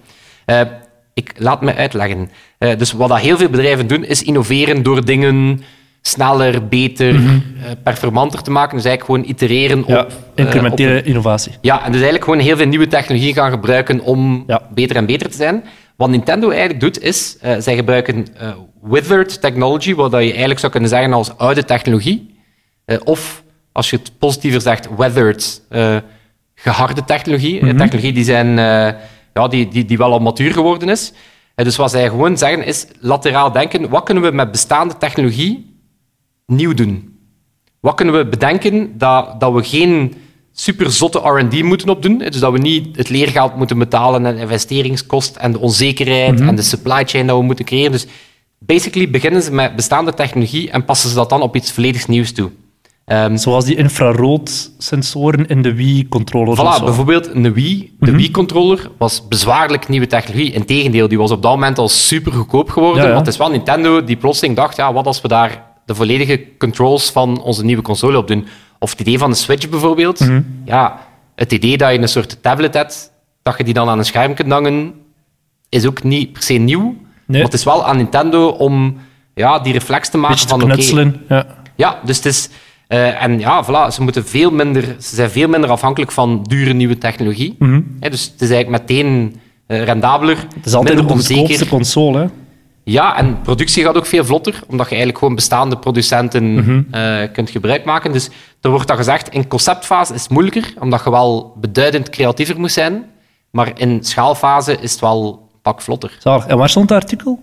Ik 1.13 1.33
laat 1.37 1.61
me 1.61 1.75
uitleggen. 1.75 2.29
Dus 2.57 2.91
wat 2.91 3.09
dat 3.09 3.19
heel 3.19 3.37
veel 3.37 3.49
bedrijven 3.49 3.87
doen, 3.87 4.03
is 4.03 4.23
innoveren 4.23 4.83
door 4.83 5.05
dingen 5.05 5.63
sneller, 6.07 6.67
beter, 6.67 7.15
eh, 7.15 7.21
performanter 7.83 8.41
te 8.41 8.51
maken. 8.51 8.75
Dus 8.77 8.85
eigenlijk 8.85 9.05
gewoon 9.19 9.35
itereren 9.35 9.79
Mhm. 9.79 9.91
ja, 9.91 10.01
op... 10.01 10.11
eh, 10.35 10.45
incrementele 10.45 11.01
innovatie. 11.03 11.51
ja, 11.61 11.75
en 11.77 11.85
dus 11.85 12.01
eigenlijk 12.01 12.23
gewoon 12.23 12.39
heel 12.39 12.57
veel 12.57 12.67
nieuwe 12.67 12.87
technologie 12.87 13.33
gaan 13.33 13.51
gebruiken 13.51 13.99
om 14.01 14.43
Ja. 14.47 14.61
beter 14.73 14.95
en 14.95 15.05
beter 15.05 15.29
te 15.29 15.37
zijn. 15.37 15.63
Wat 15.95 16.09
Nintendo 16.09 16.49
eigenlijk 16.49 16.79
doet, 16.79 17.01
is 17.01 17.37
eh, 17.41 17.55
zij 17.59 17.75
gebruiken 17.75 18.27
eh, 18.37 18.49
withered 18.81 19.41
technology, 19.41 19.95
wat 19.95 20.11
je 20.11 20.17
eigenlijk 20.17 20.59
zou 20.59 20.71
kunnen 20.71 20.89
zeggen 20.89 21.13
als 21.13 21.37
oude 21.37 21.63
technologie. 21.65 22.35
Of, 23.03 23.43
als 23.71 23.89
je 23.89 23.97
het 23.97 24.11
positiever 24.19 24.61
zegt, 24.61 24.87
weathered, 24.97 25.61
eh, 25.69 25.95
geharde 26.55 27.03
technologie. 27.05 27.59
Eh, 27.59 27.69
technologie 27.69 28.13
die, 28.13 28.23
zijn, 28.23 28.47
ja, 29.33 29.47
die, 29.49 29.67
die, 29.67 29.85
die 29.85 29.97
wel 29.97 30.11
al 30.11 30.19
matuur 30.19 30.51
geworden 30.53 30.89
is. 30.89 31.13
Dus 31.55 31.75
wat 31.75 31.91
zij 31.91 32.09
gewoon 32.09 32.37
zeggen 32.37 32.65
is, 32.65 32.87
lateraal 32.99 33.51
denken, 33.51 33.89
wat 33.89 34.03
kunnen 34.03 34.23
we 34.23 34.31
met 34.31 34.51
bestaande 34.51 34.97
technologie 34.97 35.66
nieuw 36.47 36.73
doen? 36.73 37.15
Wat 37.79 37.95
kunnen 37.95 38.17
we 38.17 38.25
bedenken 38.25 38.97
dat, 38.97 39.39
dat 39.39 39.53
we 39.53 39.63
geen 39.63 40.13
super 40.51 40.91
zotte 40.91 41.19
R&D 41.19 41.63
moeten 41.63 41.89
opdoen? 41.89 42.17
Dus 42.17 42.39
dat 42.39 42.51
we 42.51 42.57
niet 42.57 42.97
het 42.97 43.09
leergeld 43.09 43.55
moeten 43.55 43.77
betalen 43.77 44.25
en 44.25 44.35
de 44.35 44.41
investeringskost 44.41 45.35
en 45.35 45.51
de 45.51 45.59
onzekerheid 45.59 46.39
en 46.39 46.55
de 46.55 46.61
supply 46.61 47.03
chain 47.05 47.27
dat 47.27 47.37
we 47.37 47.43
moeten 47.43 47.65
creëren. 47.65 47.91
Dus 47.91 48.07
basically 48.59 49.09
beginnen 49.09 49.41
ze 49.41 49.51
met 49.53 49.75
bestaande 49.75 50.13
technologie 50.13 50.71
en 50.71 50.85
passen 50.85 51.09
ze 51.09 51.15
dat 51.15 51.29
dan 51.29 51.41
op 51.41 51.55
iets 51.55 51.71
volledig 51.71 52.07
nieuws 52.07 52.31
toe. 52.31 52.51
Ehm, 53.05 53.37
Zoals 53.37 53.65
die 53.65 53.75
infrarood-sensoren 53.75 55.47
in 55.47 55.61
de 55.61 55.73
Wii-controllers. 55.73 56.59
of 56.59 56.79
Voilà, 56.79 56.83
bijvoorbeeld 56.83 57.27
een 57.27 57.53
Wii. 57.53 57.95
De 57.99 58.11
Wii-controller 58.11 58.91
was 58.97 59.27
bezwaarlijk 59.27 59.87
nieuwe 59.87 60.07
technologie. 60.07 60.51
Integendeel, 60.51 61.07
die 61.07 61.17
was 61.17 61.31
op 61.31 61.41
dat 61.41 61.51
moment 61.51 61.77
al 61.77 61.89
super 61.89 62.31
goedkoop 62.31 62.69
geworden. 62.69 63.01
Ja, 63.01 63.07
ja. 63.07 63.13
Want 63.13 63.25
het 63.25 63.33
is 63.33 63.39
wel 63.41 63.49
Nintendo 63.49 64.03
die 64.03 64.15
plotseling 64.15 64.55
dacht, 64.55 64.75
ja, 64.75 64.93
wat 64.93 65.05
als 65.05 65.21
we 65.21 65.27
daar 65.27 65.66
de 65.87 65.95
volledige 65.95 66.41
controls 66.57 67.11
van 67.11 67.41
onze 67.41 67.65
nieuwe 67.65 67.81
console 67.81 68.17
op 68.17 68.27
doen? 68.27 68.45
Of 68.79 68.91
het 68.91 68.99
idee 68.99 69.17
van 69.17 69.29
de 69.29 69.35
Switch 69.35 69.69
bijvoorbeeld. 69.69 70.19
Mhm. 70.19 70.41
Ja, 70.65 70.99
het 71.35 71.51
idee 71.51 71.77
dat 71.77 71.91
je 71.91 71.99
een 71.99 72.07
soort 72.09 72.41
tablet 72.41 72.73
hebt, 72.73 73.11
dat 73.41 73.57
je 73.57 73.63
die 73.63 73.73
dan 73.73 73.89
aan 73.89 73.97
een 73.97 74.05
scherm 74.05 74.33
kunt 74.33 74.51
hangen, 74.51 74.93
is 75.69 75.85
ook 75.85 76.03
niet 76.03 76.33
per 76.33 76.43
se 76.43 76.53
nieuw. 76.53 76.95
Maar 77.25 77.41
het 77.41 77.53
is 77.53 77.63
wel 77.63 77.85
aan 77.85 77.97
Nintendo 77.97 78.47
om 78.47 78.97
ja, 79.33 79.59
die 79.59 79.73
reflex 79.73 80.09
te 80.09 80.17
maken 80.17 80.35
Beetje 80.35 80.49
van 80.49 80.61
oké. 80.63 81.35
Ja. 81.35 81.45
ja, 81.75 81.99
dus 82.05 82.15
het 82.15 82.25
is... 82.25 82.49
eh, 82.87 83.23
en 83.23 83.39
ja, 83.39 83.65
voilà, 83.65 83.93
ze, 83.93 84.01
moeten 84.01 84.25
veel 84.25 84.51
minder, 84.51 84.83
ze 84.83 85.15
zijn 85.15 85.29
veel 85.29 85.47
minder 85.47 85.69
afhankelijk 85.69 86.11
van 86.11 86.43
dure 86.43 86.73
nieuwe 86.73 86.97
technologie. 86.97 87.55
Hè, 87.99 88.09
dus 88.09 88.23
het 88.31 88.41
is 88.41 88.49
eigenlijk 88.49 88.81
meteen 88.81 89.35
eh, 89.67 89.83
rendabeler, 89.83 90.35
Mhm. 90.35 90.45
Het 90.55 90.65
is 90.65 90.73
altijd 90.73 90.97
de 90.97 91.03
goedkoopste 91.03 91.67
console. 91.67 92.19
Hè? 92.19 92.25
Ja, 92.89 93.17
en 93.17 93.41
productie 93.41 93.83
gaat 93.83 93.95
ook 93.97 94.05
veel 94.05 94.25
vlotter, 94.25 94.53
omdat 94.67 94.85
je 94.85 94.89
eigenlijk 94.89 95.17
gewoon 95.19 95.35
bestaande 95.35 95.77
producenten 95.77 96.53
Mhm. 96.53 96.81
eh, 96.91 97.31
kunt 97.33 97.49
gebruik 97.49 97.85
maken. 97.85 98.11
Dus 98.11 98.29
er 98.61 98.69
wordt 98.69 98.87
dan 98.87 98.97
gezegd, 98.97 99.29
in 99.29 99.47
conceptfase 99.47 100.13
is 100.13 100.21
het 100.21 100.29
moeilijker, 100.31 100.73
omdat 100.79 101.03
je 101.03 101.09
wel 101.09 101.53
beduidend 101.59 102.09
creatiever 102.09 102.59
moet 102.59 102.71
zijn. 102.71 103.05
Maar 103.51 103.71
in 103.79 104.03
schaalfase 104.03 104.77
is 104.81 104.91
het 104.91 104.99
wel 104.99 105.27
een 105.53 105.59
pak 105.61 105.81
vlotter. 105.81 106.15
Zalig. 106.19 106.45
En 106.45 106.57
waar 106.57 106.69
stond 106.69 106.89
het 106.89 107.01
artikel? 107.03 107.39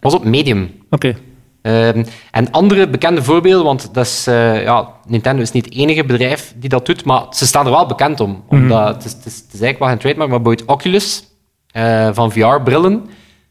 was 0.00 0.14
op 0.14 0.24
Medium. 0.24 0.70
Oké. 0.90 1.16
Ehm, 1.62 2.04
en 2.30 2.50
andere 2.50 2.88
bekende 2.88 3.22
voorbeelden, 3.22 3.64
want 3.64 3.94
dat 3.94 4.04
is, 4.06 4.26
eh, 4.26 4.62
ja, 4.62 4.88
Nintendo 5.06 5.42
is 5.42 5.52
niet 5.52 5.64
het 5.64 5.74
enige 5.74 6.04
bedrijf 6.04 6.54
die 6.56 6.68
dat 6.68 6.86
doet, 6.86 7.04
maar 7.04 7.22
ze 7.30 7.46
staan 7.46 7.64
er 7.66 7.72
wel 7.72 7.86
bekend 7.86 8.20
om. 8.20 8.42
Omdat 8.48 8.94
het, 8.94 9.04
is, 9.04 9.12
het, 9.12 9.26
is, 9.26 9.34
het 9.36 9.52
is 9.52 9.60
eigenlijk 9.60 9.78
wel 9.78 9.88
geen 9.88 9.98
trademark, 9.98 10.30
maar 10.30 10.40
bijvoorbeeld 10.42 10.68
Oculus 10.78 11.24
eh, 11.70 12.08
van 12.12 12.32
VR-brillen, 12.32 13.08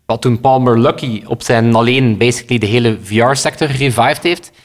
wat 0.09 0.21
toen 0.21 0.39
Palmer 0.39 0.79
Lucky 0.79 1.23
op 1.25 1.43
zijn 1.43 1.75
alleen 1.75 2.17
basically 2.17 2.59
de 2.59 2.65
hele 2.65 2.97
VR-sector 3.01 3.67
gerevived 3.67 4.23
heeft, 4.23 4.45
hij 4.53 4.59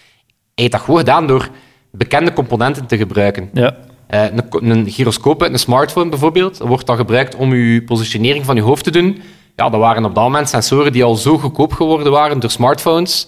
heeft 0.54 0.72
dat 0.72 0.80
gewoon 0.80 0.98
gedaan 0.98 1.26
door 1.26 1.48
bekende 1.90 2.32
componenten 2.32 2.86
te 2.86 2.96
gebruiken. 2.96 3.50
Ja. 3.52 3.76
Eh, 4.06 4.22
een, 4.50 4.70
een 4.70 4.90
gyroscoop 4.90 5.42
uit 5.42 5.52
een 5.52 5.58
smartphone 5.58 6.08
bijvoorbeeld, 6.10 6.58
wordt 6.58 6.86
dan 6.86 6.96
gebruikt 6.96 7.34
om 7.34 7.54
je 7.54 7.82
positionering 7.82 8.44
van 8.44 8.56
je 8.56 8.62
hoofd 8.62 8.84
te 8.84 8.90
doen. 8.90 9.22
Ja, 9.56 9.68
dat 9.68 9.80
waren 9.80 10.04
op 10.04 10.14
dat 10.14 10.24
moment 10.24 10.48
sensoren 10.48 10.92
die 10.92 11.04
al 11.04 11.14
zo 11.14 11.38
goedkoop 11.38 11.72
geworden 11.72 12.12
waren 12.12 12.40
door 12.40 12.50
smartphones. 12.50 13.26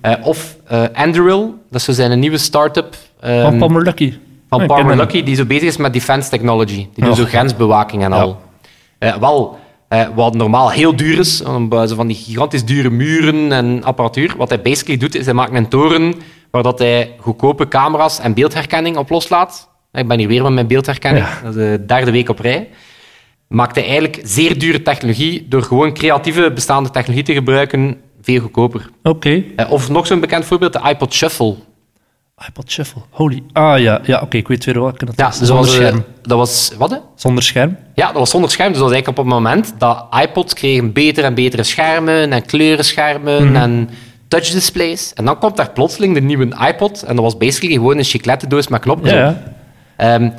Eh, 0.00 0.12
of 0.22 0.56
Anduril, 0.92 1.54
dat 1.70 1.88
is 1.88 1.96
zijn 1.96 2.10
een 2.10 2.18
nieuwe 2.18 2.38
start-up 2.38 2.96
ehm, 3.20 3.42
Van 3.42 3.58
Palmer 3.58 3.82
Lucky. 3.82 4.14
van 4.48 4.66
Palmer 4.66 4.96
Lucky, 4.96 5.22
die 5.22 5.34
zo 5.34 5.44
bezig 5.44 5.68
is 5.68 5.76
met 5.76 5.92
defense 5.92 6.30
technology. 6.30 6.74
Die 6.74 6.88
doen 6.94 7.10
Oh. 7.10 7.16
zo 7.16 7.24
grensbewaking 7.24 8.02
en 8.04 8.12
al. 8.12 8.40
Wel, 9.20 9.58
eh, 9.88 10.08
wat 10.14 10.34
normaal 10.34 10.70
heel 10.70 10.96
duur 10.96 11.18
is, 11.18 11.42
om, 11.42 11.72
eh, 11.72 11.86
zo 11.86 11.94
van 11.94 12.06
die 12.06 12.16
gigantisch 12.16 12.64
dure 12.64 12.90
muren 12.90 13.52
en 13.52 13.84
apparatuur. 13.84 14.34
Wat 14.36 14.48
hij 14.48 14.62
basically 14.62 14.98
doet, 14.98 15.14
is 15.14 15.24
hij 15.24 15.34
maakt 15.34 15.54
een 15.54 15.68
toren 15.68 16.14
waar 16.50 16.62
dat 16.62 16.78
hij 16.78 17.14
goedkope 17.18 17.68
camera's 17.68 18.18
en 18.18 18.34
beeldherkenning 18.34 18.96
op 18.96 19.10
loslaat. 19.10 19.68
Ik 19.92 20.08
ben 20.08 20.18
hier 20.18 20.28
weer 20.28 20.42
met 20.42 20.52
mijn 20.52 20.66
beeldherkenning. 20.66 21.26
Ja. 21.26 21.40
Dat 21.42 21.56
is 21.56 21.70
de 21.70 21.84
derde 21.86 22.10
week 22.10 22.28
op 22.28 22.38
rij. 22.38 22.68
Maakt 23.48 23.74
hij 23.74 23.84
eigenlijk 23.84 24.20
zeer 24.24 24.58
dure 24.58 24.82
technologie 24.82 25.46
door 25.48 25.62
gewoon 25.62 25.94
creatieve 25.94 26.52
bestaande 26.52 26.90
technologie 26.90 27.24
te 27.24 27.32
gebruiken, 27.32 28.00
veel 28.20 28.40
goedkoper. 28.40 28.90
Oké. 29.02 29.44
Eh, 29.56 29.70
of 29.70 29.88
nog 29.88 30.06
zo'n 30.06 30.20
bekend 30.20 30.44
voorbeeld, 30.44 30.72
de 30.72 30.88
iPod 30.88 31.14
Shuffle. 31.14 31.54
iPod 32.48 32.70
Shuffle. 32.70 33.02
Holy. 33.10 33.42
Ah 33.52 33.78
ja, 33.80 34.00
ja 34.04 34.20
oké, 34.20 34.36
ik 34.36 34.48
weet 34.48 34.64
weer 34.64 34.80
welke 34.80 35.04
dat 35.04 35.14
Ja, 35.16 35.28
dus 35.28 35.38
Zonder 35.40 35.66
eh, 35.68 35.72
scherm. 35.74 36.04
dat 36.22 36.38
was... 36.38 36.72
Wat? 36.78 36.90
hè? 36.90 36.96
Zonder 37.14 37.42
scherm. 37.42 37.76
Ja, 37.94 38.06
dat 38.06 38.16
was 38.16 38.30
zonder 38.30 38.50
scherm. 38.50 38.68
Dus 38.68 38.78
dat 38.78 38.86
was 38.86 38.94
eigenlijk 38.96 39.18
op 39.18 39.24
het 39.32 39.34
moment 39.42 39.74
dat 39.78 40.06
iPods 40.22 40.54
kregen 40.54 40.92
betere 40.92 41.26
en 41.26 41.34
betere 41.34 41.62
schermen 41.62 42.32
en 42.32 42.44
kleurenschermen 42.46 43.44
Mhm. 43.46 43.56
en 43.56 43.88
touchdisplays. 44.28 45.12
En 45.14 45.24
dan 45.24 45.38
komt 45.38 45.56
daar 45.56 45.70
plotseling 45.70 46.14
de 46.14 46.20
nieuwe 46.20 46.56
iPod. 46.68 47.02
En 47.02 47.14
dat 47.14 47.24
was 47.24 47.36
basically 47.36 47.74
gewoon 47.74 47.98
een 47.98 48.04
chiclettendoos 48.04 48.68
met 48.68 48.80
knopjes 48.80 49.12
Ja. 49.12 49.42
Ehm, 49.96 50.30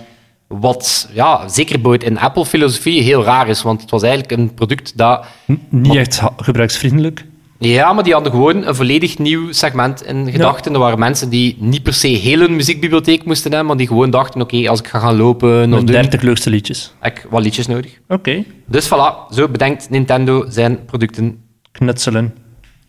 wat 0.48 1.10
ja, 1.14 1.48
zeker 1.48 1.82
boeit 1.82 2.04
in 2.04 2.20
Apple-filosofie 2.20 3.02
heel 3.02 3.24
raar 3.24 3.48
is, 3.48 3.62
want 3.62 3.82
het 3.82 3.90
was 3.92 4.02
eigenlijk 4.02 4.32
een 4.42 4.54
product 4.54 4.98
dat... 4.98 5.26
N- 5.52 5.60
Niet 5.70 5.96
echt 5.96 6.22
gebruiksvriendelijk. 6.38 7.26
Ja, 7.60 7.93
maar 7.93 8.04
die 8.04 8.13
hadden 8.13 8.32
gewoon 8.32 8.65
een 8.65 8.76
volledig 8.76 9.17
nieuw 9.17 9.52
segment 9.52 10.06
in 10.06 10.32
gedachten. 10.32 10.74
Er 10.74 10.80
waren 10.80 11.00
mensen 11.00 11.30
die 11.30 11.56
niet 11.60 11.84
per 11.84 11.93
se 11.93 12.08
heel 12.08 12.39
hun 12.39 12.56
muziekbibliotheek 12.56 13.26
moesten 13.26 13.50
hebben, 13.50 13.67
maar 13.67 13.78
die 13.78 13.88
gewoon 13.88 14.10
dachten, 14.10 14.41
oké, 14.41 14.70
als 14.70 14.80
ik 14.80 14.88
ga 14.88 15.00
gaan 15.00 15.15
lopen 15.17 15.50
of 15.63 15.67
Met 15.67 15.78
doen, 15.78 15.86
30 15.86 16.22
leukste 16.22 16.50
liedjes. 16.50 16.93
heb 17.00 17.17
ik 17.17 17.26
wat 17.30 17.41
liedjes 17.43 17.67
nodig. 17.67 18.00
Oké. 18.08 18.43
Dus 18.65 18.88
voilà, 18.88 19.34
zo 19.34 19.48
bedenkt 19.48 19.89
Nintendo 19.89 20.46
zijn 20.50 20.86
producten 20.86 21.39
Knutselen. 21.72 22.34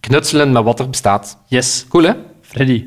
knutselen 0.00 0.52
met 0.52 0.62
wat 0.64 0.80
er 0.80 0.88
bestaat. 0.90 1.38
Yes. 1.46 1.86
Cool, 1.88 2.04
hè? 2.04 2.12
Freddy, 2.40 2.84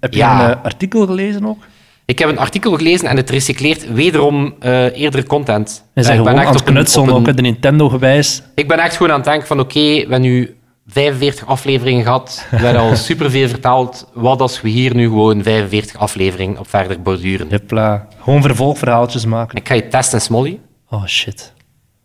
heb 0.00 0.12
je 0.12 0.18
Ja. 0.18 0.44
een 0.50 0.56
eh, 0.56 0.64
artikel 0.64 1.06
gelezen 1.06 1.46
ook? 1.46 1.62
Ik 2.06 2.18
heb 2.18 2.28
een 2.28 2.38
artikel 2.38 2.76
gelezen 2.76 3.08
en 3.08 3.16
het 3.16 3.30
recycleert 3.30 3.92
wederom 3.92 4.54
eh 4.60 4.98
eerder 5.00 5.26
content. 5.26 5.84
En 5.94 6.02
Ja, 6.02 6.02
zijn 6.02 6.18
ik 6.18 6.24
ben 6.24 6.32
gewoon 6.32 6.38
echt 6.48 6.48
aan 6.60 6.64
het 6.66 6.72
knutselen, 6.74 7.14
ook 7.14 7.36
de 7.36 7.42
Nintendo-gewijs. 7.42 8.42
Ik 8.54 8.68
ben 8.68 8.78
echt 8.78 8.96
gewoon 8.96 9.12
aan 9.12 9.18
het 9.20 9.28
denken 9.28 9.46
van 9.46 9.60
oké, 9.60 9.80
we 9.80 9.98
hebben 9.98 10.20
nu 10.20 10.54
45 10.94 11.46
afleveringen 11.46 12.02
gehad. 12.04 12.46
We 12.50 12.56
hebben 12.56 12.82
al 12.82 12.96
superveel 13.10 13.48
vertaald. 13.48 14.06
Wat 14.12 14.40
als 14.40 14.60
we 14.60 14.68
hier 14.68 14.94
nu 14.94 15.04
gewoon 15.08 15.42
45 15.42 15.96
afleveringen 15.96 16.58
op 16.58 16.68
verder 16.68 17.02
borduren? 17.02 17.50
Hupla. 17.50 18.08
Gewoon 18.22 18.42
vervolgverhaaltjes 18.42 19.24
maken. 19.24 19.58
Ik 19.58 19.68
ga 19.68 19.74
je 19.74 19.88
testen, 19.88 20.20
Smolly. 20.20 20.60
Oh, 20.90 21.06
shit. 21.06 21.52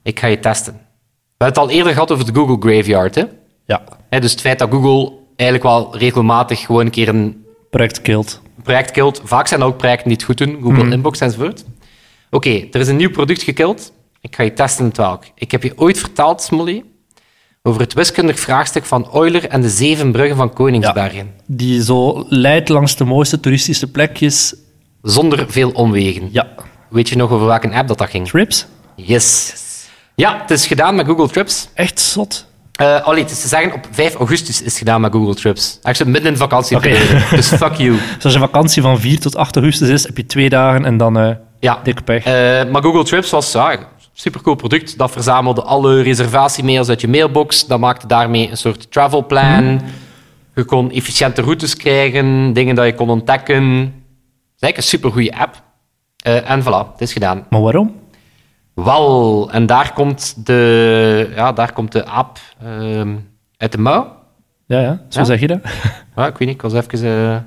Ik 0.04 0.20
ga 0.20 0.28
je 0.28 0.40
testen. 0.40 0.74
We 0.74 1.46
hebben 1.46 1.62
het 1.62 1.70
al 1.72 1.78
eerder 1.78 1.94
gehad 1.94 2.12
over 2.12 2.26
de 2.26 2.34
Google 2.40 2.72
Graveyard. 2.72 3.16
Hè? 3.16 3.24
Ja. 3.66 3.82
Dus 4.20 4.32
het 4.32 4.42
feit 4.42 4.60
dat 4.60 4.70
Google 4.72 5.12
eigenlijk 5.36 5.64
wel 5.64 5.98
regelmatig 5.98 6.60
gewoon 6.60 6.86
een 6.86 6.92
keer 6.92 7.08
een 7.08 7.46
Project 7.70 8.02
killed. 8.02 8.42
project 8.64 8.92
killt. 8.92 9.22
Vaak 9.24 9.48
zijn 9.48 9.62
ook 9.64 9.78
projecten 9.78 10.08
die 10.08 10.18
het 10.18 10.26
goed 10.26 10.38
doen. 10.38 10.58
Google 10.62 10.92
Inbox 10.92 11.20
enzovoort. 11.20 11.64
Oké, 12.30 12.50
er 12.72 12.80
is 12.80 12.88
een 12.88 12.96
nieuw 12.96 13.10
product 13.12 13.42
gekild. 13.44 13.92
Ik 14.22 14.36
ga 14.36 14.44
je 14.44 14.54
testen 14.54 14.86
het 14.86 14.98
welk. 14.98 15.24
Ik 15.36 15.52
heb 15.52 15.64
je 15.64 15.74
ooit 15.76 16.00
verteld, 16.00 16.42
Smolly, 16.42 16.84
over 17.70 17.82
het 17.82 17.94
wiskundig 17.94 18.40
vraagstuk 18.40 18.86
van 18.86 19.10
Euler 19.14 19.48
en 19.50 19.62
de 19.62 19.70
zeven 19.70 20.12
bruggen 20.12 20.36
van 20.38 20.54
Koningsbergen. 20.54 21.32
Die 21.46 21.84
zo 21.84 22.26
leidt 22.30 22.70
langs 22.70 22.96
de 22.96 23.04
mooiste 23.06 23.40
toeristische 23.40 23.88
plekjes. 23.92 24.56
Zonder 25.02 25.46
veel 25.48 25.70
omwegen. 25.70 26.30
Ja. 26.32 26.48
Weet 26.90 27.10
je 27.10 27.16
nog 27.16 27.32
over 27.32 27.48
welke 27.48 27.70
app 27.74 27.88
dat, 27.88 27.98
dat 27.98 28.10
ging? 28.10 28.28
Trips? 28.28 28.66
Yes. 28.96 29.54
Ja, 30.16 30.38
het 30.42 30.52
is 30.52 30.68
gedaan 30.68 30.96
met 30.96 31.06
Google 31.06 31.28
Trips. 31.30 31.68
Echt 31.74 32.00
zot. 32.00 32.46
Eh 32.76 33.02
allee, 33.06 33.22
het 33.22 33.32
is 33.32 33.42
te 33.42 33.48
zeggen, 33.48 33.74
op 33.74 33.88
5 33.92 34.16
augustus 34.16 34.60
is 34.60 34.66
het 34.66 34.78
gedaan 34.78 35.02
met 35.02 35.12
Google 35.12 35.36
Trips. 35.36 35.80
Actually, 35.82 36.12
midden 36.12 36.32
in 36.32 36.38
vakantieperiode. 36.38 37.04
Oké. 37.26 37.36
Dus 37.36 37.48
fuck 37.48 37.74
you. 37.74 37.92
Dus 38.16 38.24
als 38.24 38.34
je 38.34 38.40
vakantie 38.40 38.82
van 38.82 39.00
4 39.00 39.20
tot 39.20 39.36
8 39.36 39.56
augustus 39.56 39.90
is, 39.90 40.04
heb 40.06 40.18
je 40.18 40.26
twee 40.26 40.50
dagen 40.50 40.86
en 40.86 40.98
dan 40.98 41.18
eh 41.20 41.36
Ja. 41.60 41.80
dikke 41.84 42.02
pech. 42.04 42.24
Eh, 42.24 42.34
maar 42.72 42.82
Google 42.82 43.04
Trips 43.04 43.30
was 43.30 43.52
ja, 43.52 43.78
supercool 44.20 44.56
product. 44.56 44.98
Dat 44.98 45.12
verzamelde 45.12 45.62
alle 45.62 46.02
reservatiemails 46.02 46.90
uit 46.90 47.02
je 47.02 47.08
mailbox. 47.08 47.68
Dat 47.68 47.80
maakte 47.80 48.08
daarmee 48.08 48.50
een 48.50 48.58
soort 48.58 48.92
travel 48.92 49.26
plan. 49.26 49.82
Je 50.56 50.64
kon 50.64 50.92
efficiënte 50.92 51.42
routes 51.42 51.76
krijgen, 51.76 52.54
dingen 52.54 52.76
dat 52.76 52.86
je 52.86 52.96
kon 52.96 53.10
ontdekken. 53.10 53.64
Het 53.64 53.86
is 54.56 54.62
eigenlijk 54.62 54.78
een 54.78 54.84
supergoeie 54.84 55.38
app. 55.38 55.62
Eh, 56.24 56.50
en 56.50 56.62
voilà, 56.64 56.92
het 56.92 57.02
is 57.02 57.14
gedaan. 57.14 57.46
Maar 57.50 57.62
waarom? 57.62 57.96
Wel, 58.74 59.50
en 59.52 59.66
daar 59.66 59.94
komt 59.94 60.46
de, 60.46 61.32
ja, 61.36 61.52
daar 61.52 61.74
komt 61.74 61.92
de 61.92 62.06
app 62.06 62.40
ehm, 62.64 63.16
uit 63.58 63.72
de 63.72 63.78
mouw. 63.78 64.16
Ja, 64.66 64.80
ja. 64.80 65.02
Zo 65.10 65.20
Ja? 65.20 65.26
zeg 65.26 65.40
je 65.40 65.48
dat? 65.48 65.60
Ja, 66.16 66.28
ik 66.28 66.38
weet 66.38 66.48
niet, 66.48 66.56
ik 66.56 66.62
was 66.62 66.74
even 66.74 67.00
eh, 67.34 67.38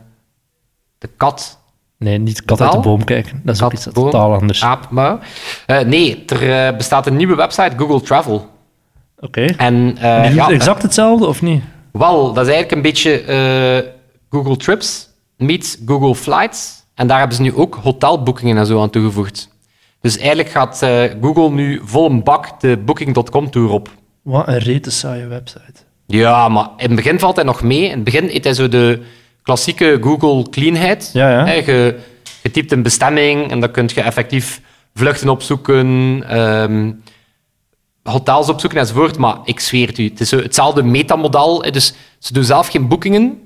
de 0.98 1.08
kat. 1.16 1.61
Nee, 2.02 2.18
niet 2.18 2.44
kat 2.44 2.60
uit 2.60 2.72
de 2.72 2.80
boom 2.80 3.04
kijken. 3.04 3.40
Dat 3.44 3.54
is 3.54 3.62
ook 3.62 3.72
iets 3.72 3.84
boom, 3.84 4.10
totaal 4.10 4.34
anders. 4.34 4.62
Aap, 4.62 4.90
mouw. 4.90 5.18
Eh, 5.66 5.80
nee, 5.80 6.24
er 6.26 6.66
eh, 6.66 6.76
bestaat 6.76 7.06
een 7.06 7.16
nieuwe 7.16 7.34
website, 7.34 7.72
Google 7.76 8.00
Travel. 8.00 8.48
Oké. 9.18 9.44
En 9.44 9.96
eh, 9.98 10.22
Die 10.22 10.34
ja, 10.34 10.50
exact 10.50 10.82
hetzelfde, 10.82 11.26
of 11.26 11.42
niet? 11.42 11.62
wel, 11.92 12.32
dat 12.32 12.46
is 12.46 12.52
eigenlijk 12.52 12.72
een 12.72 12.82
beetje 12.82 13.92
Google 14.30 14.56
Trips 14.56 15.08
meets 15.36 15.76
Google 15.86 16.14
Flights. 16.14 16.82
En 16.94 17.06
daar 17.06 17.18
hebben 17.18 17.36
ze 17.36 17.42
nu 17.42 17.54
ook 17.54 17.78
hotelboekingen 17.82 18.56
en 18.56 18.66
zo 18.66 18.80
aan 18.80 18.90
toegevoegd. 18.90 19.48
Dus 20.00 20.18
eigenlijk 20.18 20.48
gaat 20.48 20.78
Google 21.20 21.50
nu 21.50 21.80
vol 21.84 22.10
een 22.10 22.22
bak 22.22 22.60
de 22.60 22.76
Booking.com-tour 22.76 23.70
op. 23.70 23.88
Wat 24.22 24.48
een 24.48 24.58
rete 24.58 24.90
saaie 24.90 25.26
website. 25.26 25.80
Ja, 26.06 26.48
maar 26.48 26.68
in 26.76 26.86
het 26.86 26.94
begin 26.94 27.18
valt 27.18 27.36
hij 27.36 27.44
nog 27.44 27.62
mee. 27.62 27.84
In 27.84 27.90
het 27.90 28.04
begin 28.04 28.28
heeft 28.28 28.44
hij 28.44 28.54
zo 28.54 28.68
de 28.68 29.02
klassieke 29.42 29.98
Google 30.00 30.50
cleanheid. 30.50 31.10
Ja, 31.12 31.30
ja. 31.30 31.44
Hè, 31.46 31.52
Je, 31.52 31.98
je 32.42 32.50
typt 32.50 32.72
een 32.72 32.82
bestemming 32.82 33.50
en 33.50 33.60
dan 33.60 33.70
kun 33.70 33.88
je 33.94 34.00
effectief 34.00 34.60
vluchten 34.94 35.28
opzoeken, 35.28 35.86
ehm, 36.28 36.92
hotels 38.02 38.48
opzoeken 38.48 38.78
enzovoort. 38.78 39.18
Maar 39.18 39.36
ik 39.44 39.60
zweer 39.60 39.86
het 39.86 39.98
u, 39.98 40.04
het 40.04 40.20
is 40.20 40.30
hetzelfde 40.30 40.82
metamodel. 40.82 41.64
Dus 41.72 41.94
ze 42.18 42.32
doen 42.32 42.44
zelf 42.44 42.68
geen 42.68 42.88
boekingen, 42.88 43.38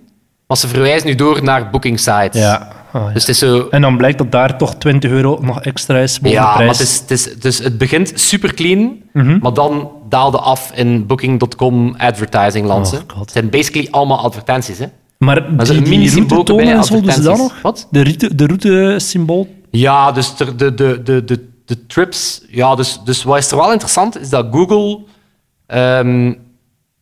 maar 0.46 0.56
ze 0.56 0.68
verwijzen 0.68 1.08
nu 1.08 1.14
door 1.14 1.42
naar 1.42 1.70
booking 1.70 2.00
sites. 2.00 2.40
Ja. 2.40 2.74
Ah, 2.92 3.02
ja. 3.06 3.12
Dus 3.12 3.20
het 3.26 3.28
is 3.30 3.38
zo... 3.38 3.68
En 3.70 3.80
dan 3.82 3.96
blijkt 3.96 4.18
dat 4.18 4.32
daar 4.32 4.58
toch 4.58 4.74
20 4.74 5.10
euro 5.10 5.38
nog 5.42 5.60
extra 5.62 5.98
is 5.98 6.20
boven 6.20 6.30
de 6.30 6.42
Ja, 6.42 6.44
maar 6.46 6.56
prijs. 6.56 6.78
het, 6.78 6.88
is, 6.88 6.98
het, 7.00 7.10
is, 7.10 7.34
dus 7.40 7.58
het 7.58 7.78
begint 7.78 8.12
super 8.14 8.54
clean, 8.54 8.96
Mhm. 9.12 9.38
maar 9.40 9.52
dan 9.54 9.90
daalde 10.08 10.38
af 10.38 10.72
in 10.74 11.06
Booking.com 11.06 11.94
advertising 11.96 12.66
lands. 12.66 12.92
Oh, 12.92 13.20
het 13.20 13.30
zijn 13.30 13.50
basically 13.50 13.88
allemaal 13.90 14.18
advertenties. 14.20 14.78
Hè. 14.78 14.86
Maar 15.18 15.60
is 15.60 15.68
die, 15.68 15.80
die 15.82 15.88
mini-symbool 15.88 16.28
route 16.28 16.52
tonen 16.52 16.64
bij 16.66 16.74
en 16.76 16.84
zo, 16.84 17.00
doen 17.00 17.12
ze 17.12 17.22
dat 17.22 17.36
nog? 17.36 17.60
Wat? 17.62 17.88
De, 17.90 18.02
route, 18.02 18.34
de 18.34 18.46
route-symbool? 18.46 19.48
Ja, 19.70 20.12
dus 20.12 20.36
de, 20.36 20.54
de, 20.54 20.74
de, 20.74 21.02
de, 21.02 21.24
de, 21.24 21.48
de 21.64 21.86
trips. 21.86 22.42
Ja, 22.48 22.74
dus, 22.74 23.00
dus 23.04 23.22
wat 23.22 23.38
is 23.38 23.50
er 23.50 23.56
wel 23.56 23.72
interessant 23.72 24.20
is 24.20 24.28
dat 24.28 24.46
Google. 24.50 24.98
ehm, 25.66 26.32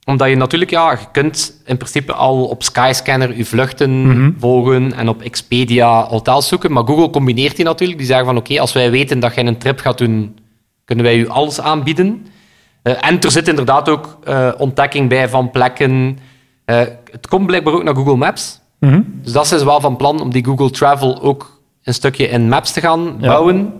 omdat 0.06 0.28
je 0.28 0.34
natuurlijk, 0.36 0.70
ja, 0.70 0.90
je 0.90 0.98
kunt 1.12 1.62
in 1.64 1.76
principe 1.76 2.12
al 2.12 2.44
op 2.44 2.62
Skyscanner 2.62 3.36
je 3.36 3.44
vluchten 3.44 4.06
Mhm. 4.08 4.30
volgen 4.38 4.92
en 4.92 5.08
op 5.08 5.22
Expedia 5.22 6.04
hotels 6.06 6.48
zoeken. 6.48 6.72
Maar 6.72 6.84
Google 6.84 7.10
combineert 7.10 7.56
die 7.56 7.64
natuurlijk. 7.64 7.98
Die 7.98 8.06
zeggen 8.06 8.26
van 8.26 8.36
oké, 8.36 8.60
als 8.60 8.72
wij 8.72 8.90
weten 8.90 9.20
dat 9.20 9.34
jij 9.34 9.46
een 9.46 9.58
trip 9.58 9.78
gaat 9.80 9.98
doen, 9.98 10.38
kunnen 10.84 11.04
wij 11.04 11.16
u 11.18 11.28
alles 11.28 11.60
aanbieden. 11.60 12.26
Eh, 12.82 13.06
en 13.08 13.20
er 13.20 13.30
zit 13.30 13.48
inderdaad 13.48 13.88
ook 13.88 14.18
eh, 14.24 14.50
ontdekking 14.58 15.08
bij 15.08 15.28
van 15.28 15.50
plekken. 15.50 16.18
Eh, 16.64 16.80
het 17.10 17.26
komt 17.28 17.46
blijkbaar 17.46 17.74
ook 17.74 17.82
naar 17.82 17.94
Google 17.94 18.16
Maps. 18.16 18.60
Mhm. 18.80 19.00
Dus 19.22 19.32
dat 19.32 19.52
is 19.52 19.62
wel 19.62 19.80
van 19.80 19.96
plan 19.96 20.20
om 20.20 20.30
die 20.30 20.44
Google 20.44 20.70
Travel 20.70 21.22
ook 21.22 21.60
een 21.82 21.94
stukje 21.94 22.28
in 22.28 22.48
Maps 22.48 22.72
te 22.72 22.80
gaan 22.80 23.18
bouwen. 23.18 23.72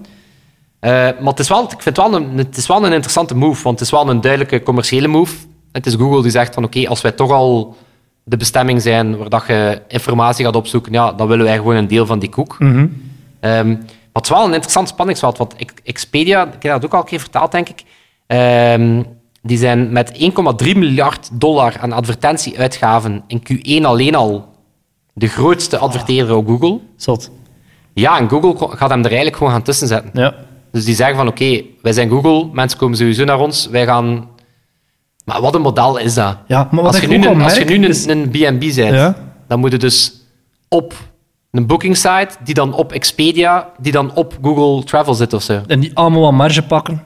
Eh, 0.81 0.91
maar 0.91 1.25
het 1.25 1.39
is, 1.39 1.49
wel, 1.49 1.63
ik 1.63 1.69
vind 1.83 1.85
het, 1.85 1.97
wel 1.97 2.15
een, 2.15 2.39
het 2.39 2.57
is 2.57 2.67
wel 2.67 2.85
een 2.87 2.93
interessante 2.93 3.37
move, 3.37 3.63
want 3.63 3.79
het 3.79 3.89
is 3.89 3.95
wel 3.95 4.11
een 4.11 4.21
duidelijke 4.21 4.63
commerciële 4.63 5.09
move. 5.09 5.35
Het 5.73 5.87
is 5.87 5.95
Google 5.95 6.23
die 6.23 6.31
zegt 6.31 6.55
van 6.55 6.65
oké, 6.65 6.89
als 6.89 7.01
wij 7.01 7.13
toch 7.13 7.31
al 7.31 7.77
de 8.25 8.37
bestemming 8.37 8.83
zijn 8.83 9.17
waar 9.17 9.29
dat 9.29 9.45
je 9.47 9.83
informatie 9.89 10.45
gaat 10.45 10.57
opzoeken, 10.57 10.93
ja, 10.93 11.13
dan 11.13 11.29
willen 11.29 11.45
wij 11.45 11.57
gewoon 11.57 11.75
een 11.77 11.89
deel 11.89 12.07
van 12.07 12.19
die 12.19 12.29
koek. 12.29 12.57
Ehm, 13.41 13.69
maar 13.69 14.23
het 14.23 14.25
is 14.25 14.29
wel 14.31 14.45
een 14.45 14.53
interessant 14.53 14.89
spanningsveld, 14.89 15.39
want 15.39 15.57
Ex- 15.57 15.73
Expedia, 15.85 16.47
ik 16.47 16.63
heb 16.63 16.73
dat 16.73 16.85
ook 16.85 16.93
al 16.95 17.01
een 17.01 17.07
keer 17.07 17.21
vertaald, 17.21 17.53
denk 17.53 17.69
ik, 17.69 17.83
ehm, 18.27 19.03
die 19.47 19.59
zijn 19.59 19.93
met 19.93 20.13
1,3 20.65 20.77
miljard 20.77 21.29
dollar 21.33 21.75
aan 21.81 21.93
advertentieuitgaven 21.93 23.23
in 23.27 23.43
Q1 23.43 23.85
alleen 23.87 24.15
al 24.15 24.49
de 25.15 25.27
grootste 25.29 25.79
adverteerder 25.79 26.37
op 26.37 26.47
Google. 26.47 26.81
Zot. 26.97 27.31
Ja, 27.95 28.19
en 28.19 28.29
Google 28.29 28.69
gaat 28.77 28.91
hem 28.91 28.99
er 28.99 29.05
eigenlijk 29.07 29.37
gewoon 29.37 29.53
gaan 29.53 29.63
tussen 29.63 29.89
zetten. 29.89 30.11
Ja. 30.21 30.35
Dus 30.73 30.85
die 30.85 30.95
zeggen 30.95 31.17
van, 31.17 31.29
oké, 31.29 31.63
wij 31.83 31.93
zijn 31.93 32.09
Google, 32.09 32.49
mensen 32.53 32.79
komen 32.79 32.97
sowieso 32.97 33.25
naar 33.25 33.39
ons, 33.41 33.67
wij 33.69 33.85
gaan... 33.87 34.29
Maar 35.25 35.41
wat 35.41 35.55
een 35.55 35.61
model 35.61 35.97
is 35.99 36.15
dat? 36.15 36.37
Ja, 36.47 36.69
maar 36.71 36.83
wat 36.83 36.93
als, 36.93 37.01
je 37.03 37.07
nu 37.09 37.15
een, 37.17 37.27
al 37.41 37.43
als 37.43 37.57
je 37.59 37.65
nu 37.65 37.75
een, 37.75 37.85
is- 37.85 38.07
een 38.07 38.29
B&B 38.31 38.59
bent, 38.61 38.75
Ja. 38.77 39.15
dan 39.49 39.59
moet 39.61 39.73
je 39.73 39.79
dus 39.79 40.13
op 40.69 40.95
een 41.51 41.67
booking 41.67 41.97
site, 41.97 42.29
die 42.45 42.55
dan 42.55 42.73
op 42.75 42.93
Expedia, 42.93 43.69
die 43.79 43.93
dan 43.93 44.15
op 44.15 44.39
Google 44.43 44.85
Travel 44.85 45.15
zit 45.15 45.33
of 45.33 45.43
zo. 45.43 45.61
En 45.67 45.81
die 45.81 45.91
allemaal 45.97 46.21
wat 46.21 46.33
marge 46.33 46.63
pakken. 46.63 47.03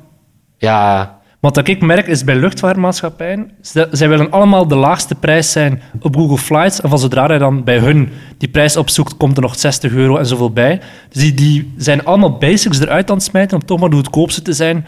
Ja, 0.59 1.18
Wat 1.41 1.69
ik 1.69 1.83
merk 1.83 2.07
is 2.07 2.25
bij 2.25 2.37
luchtvaartmaatschappijen, 2.37 3.51
zij 3.91 4.09
willen 4.09 4.31
allemaal 4.31 4.69
de 4.69 4.75
laagste 4.75 5.15
prijs 5.15 5.53
zijn 5.53 5.83
op 6.01 6.17
Google 6.17 6.39
Flights. 6.39 6.81
En 6.81 6.89
van 6.89 6.99
zodra 6.99 7.27
hij 7.27 7.39
dan 7.39 7.65
bij 7.65 7.79
hun 7.79 8.09
die 8.39 8.49
prijs 8.49 8.77
opzoekt, 8.77 9.17
komt 9.17 9.37
er 9.37 9.43
nog 9.43 9.59
60 9.59 9.93
euro 9.93 10.17
en 10.17 10.27
zoveel 10.27 10.51
bij. 10.51 10.81
Dus 11.09 11.23
die, 11.23 11.35
die 11.35 11.73
zijn 11.77 12.05
allemaal 12.05 12.39
basics 12.39 12.81
eruit 12.81 13.11
aan 13.11 13.17
het 13.17 13.25
smijten 13.25 13.57
om 13.61 13.65
toch 13.67 13.81
maar 13.81 13.91
de 13.91 13.97
goedkoopste 13.97 14.43
te 14.43 14.53
zijn 14.53 14.87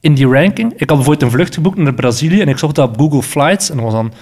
in 0.00 0.14
die 0.14 0.26
ranking. 0.26 0.72
Ik 0.72 0.78
had 0.88 0.88
bijvoorbeeld 0.98 1.22
een 1.22 1.30
vlucht 1.30 1.54
geboekt 1.54 1.78
naar 1.78 1.94
Brazilië 1.94 2.40
en 2.40 2.48
ik 2.48 2.58
zocht 2.58 2.74
dat 2.74 2.88
op 2.88 2.98
Google 2.98 3.22
Flights. 3.22 3.70
En 3.70 3.76
dat 3.76 3.84
was 3.84 3.94
dan 3.94 4.12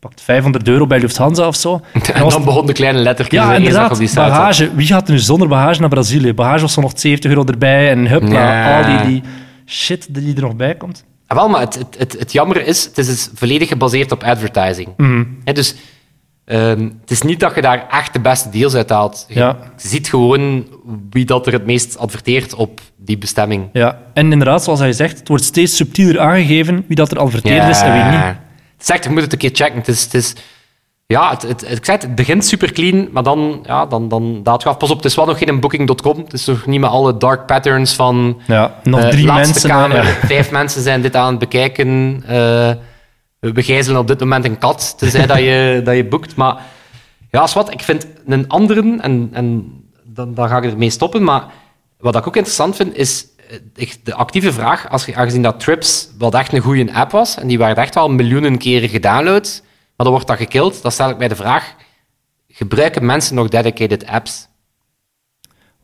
pakt 0.00 0.20
500 0.20 0.68
euro 0.68 0.86
bij 0.86 1.00
Lufthansa 1.00 1.46
of 1.46 1.56
zo. 1.56 1.80
En 2.14 2.28
dan 2.28 2.44
begon 2.44 2.66
de 2.66 2.72
kleine 2.72 2.98
lettertjes 2.98 3.40
ja, 3.42 3.54
inderdaad. 3.54 3.90
op 3.90 3.98
die. 3.98 4.14
Bagage. 4.14 4.74
Wie 4.74 4.86
gaat 4.86 5.06
er 5.08 5.12
nu 5.12 5.18
zonder 5.18 5.48
bagage 5.48 5.80
naar 5.80 5.88
Brazilië? 5.88 6.34
Bagage 6.34 6.60
was 6.60 6.72
zo 6.72 6.80
nog 6.80 6.92
70 6.94 7.30
euro 7.30 7.44
erbij 7.44 7.90
en 7.90 8.06
hupla, 8.08 8.40
Ja. 8.40 8.78
al 8.78 8.96
die, 8.98 9.06
die 9.06 9.22
shit 9.66 10.14
die 10.14 10.34
er 10.34 10.42
nog 10.42 10.56
bij 10.56 10.74
komt. 10.74 11.04
Ah, 11.30 11.36
wel, 11.36 11.48
maar 11.48 11.60
het, 11.60 11.74
het, 11.74 11.96
het, 11.98 12.12
het 12.18 12.32
jammer 12.32 12.66
is, 12.66 12.84
het 12.84 12.98
is 12.98 13.06
dus 13.06 13.28
volledig 13.34 13.68
gebaseerd 13.68 14.12
op 14.12 14.22
advertising. 14.22 14.88
Hè, 15.44 15.52
dus 15.52 15.74
Ehm, 16.44 16.88
het 17.00 17.10
is 17.10 17.22
niet 17.22 17.40
dat 17.40 17.54
je 17.54 17.60
daar 17.60 17.86
echt 17.90 18.12
de 18.12 18.20
beste 18.20 18.50
deals 18.50 18.74
uit 18.74 18.90
haalt. 18.90 19.24
Je, 19.28 19.34
Ja. 19.34 19.56
ziet 19.76 20.08
gewoon 20.08 20.66
wie 21.10 21.24
dat 21.24 21.46
er 21.46 21.52
het 21.52 21.66
meest 21.66 21.98
adverteert 21.98 22.54
op 22.54 22.80
die 22.96 23.18
bestemming. 23.18 23.68
Ja, 23.72 23.98
en 24.14 24.32
inderdaad, 24.32 24.64
zoals 24.64 24.78
hij 24.80 24.92
zegt, 24.92 25.18
het 25.18 25.28
wordt 25.28 25.44
steeds 25.44 25.76
subtieler 25.76 26.20
aangegeven 26.20 26.84
wie 26.86 26.96
dat 26.96 27.10
er 27.10 27.18
adverteerd 27.18 27.68
is 27.68 27.80
en 27.80 27.92
wie 27.92 28.02
niet. 28.02 28.20
Het 28.20 28.36
is 28.82 28.88
echt, 28.90 29.04
je 29.04 29.10
moet 29.10 29.22
het 29.22 29.32
een 29.32 29.38
keer 29.38 29.50
checken. 29.52 29.78
Het 29.78 29.88
is, 29.88 30.02
het 30.04 30.14
is, 30.14 30.34
ja, 31.10 31.30
het, 31.30 31.42
het, 31.42 31.62
ik 31.62 31.84
zei 31.84 31.96
het, 31.96 32.06
het 32.06 32.14
begint 32.14 32.44
super 32.44 32.72
clean, 32.72 33.08
maar 33.12 33.22
dan, 33.22 33.60
ja, 33.66 33.86
dan, 33.86 34.08
dan 34.08 34.42
daalt 34.42 34.62
je 34.62 34.68
af. 34.68 34.76
Pas 34.76 34.90
op, 34.90 34.96
het 34.96 35.04
is 35.04 35.14
wel 35.14 35.26
nog 35.26 35.38
geen 35.38 35.60
booking.com. 35.60 36.18
Het 36.18 36.32
is 36.32 36.46
nog 36.46 36.66
niet 36.66 36.80
met 36.80 36.90
alle 36.90 37.16
dark 37.16 37.46
patterns 37.46 37.94
van... 37.94 38.40
Ja, 38.46 38.74
nog 38.82 39.00
eh, 39.00 39.08
drie 39.08 39.26
mensen. 39.26 39.70
kamer, 39.70 39.96
ja. 39.96 40.04
vijf 40.04 40.50
mensen 40.60 40.82
zijn 40.82 41.02
dit 41.02 41.16
aan 41.16 41.30
het 41.30 41.38
bekijken. 41.38 42.22
eh, 42.26 42.70
we 43.40 43.62
gijzelen 43.62 44.00
op 44.00 44.06
dit 44.06 44.20
moment 44.20 44.44
een 44.44 44.58
kat, 44.58 44.94
tenzij 44.98 45.26
dat 45.26 45.38
je, 45.38 45.80
dat 45.84 45.96
je 45.96 46.04
boekt. 46.04 46.36
Maar 46.36 46.56
ja, 47.30 47.42
is 47.42 47.52
wat, 47.52 47.72
ik 47.72 47.80
vind 47.80 48.06
een 48.26 48.48
andere, 48.48 48.98
en, 49.00 49.28
en 49.32 49.72
dan, 50.04 50.34
dan 50.34 50.48
ga 50.48 50.56
ik 50.56 50.64
ermee 50.64 50.90
stoppen, 50.90 51.24
maar 51.24 51.44
wat 51.98 52.16
ik 52.16 52.26
ook 52.26 52.36
interessant 52.36 52.76
vind, 52.76 52.96
is 52.96 53.26
eh, 53.48 53.82
echt 53.82 53.98
de 54.02 54.14
actieve 54.14 54.52
vraag, 54.52 54.90
als 54.90 55.04
je, 55.04 55.14
aangezien 55.14 55.42
dat 55.42 55.60
Trips 55.60 56.08
wel 56.18 56.32
echt 56.32 56.52
een 56.52 56.60
goede 56.60 56.92
app 56.92 57.10
was, 57.10 57.36
en 57.36 57.46
die 57.46 57.58
waren 57.58 57.76
echt 57.82 57.94
wel 57.94 58.08
miljoenen 58.08 58.58
keren 58.58 58.88
gedownload, 58.88 59.62
maar 60.00 60.08
dan 60.08 60.18
wordt 60.18 60.38
dat 60.38 60.48
gekild, 60.48 60.82
dan 60.82 60.92
stel 60.92 61.10
ik 61.10 61.18
mij 61.18 61.28
de 61.28 61.36
vraag, 61.36 61.74
gebruiken 62.48 63.06
mensen 63.06 63.34
nog 63.34 63.48
dedicated 63.48 64.06
apps? 64.06 64.48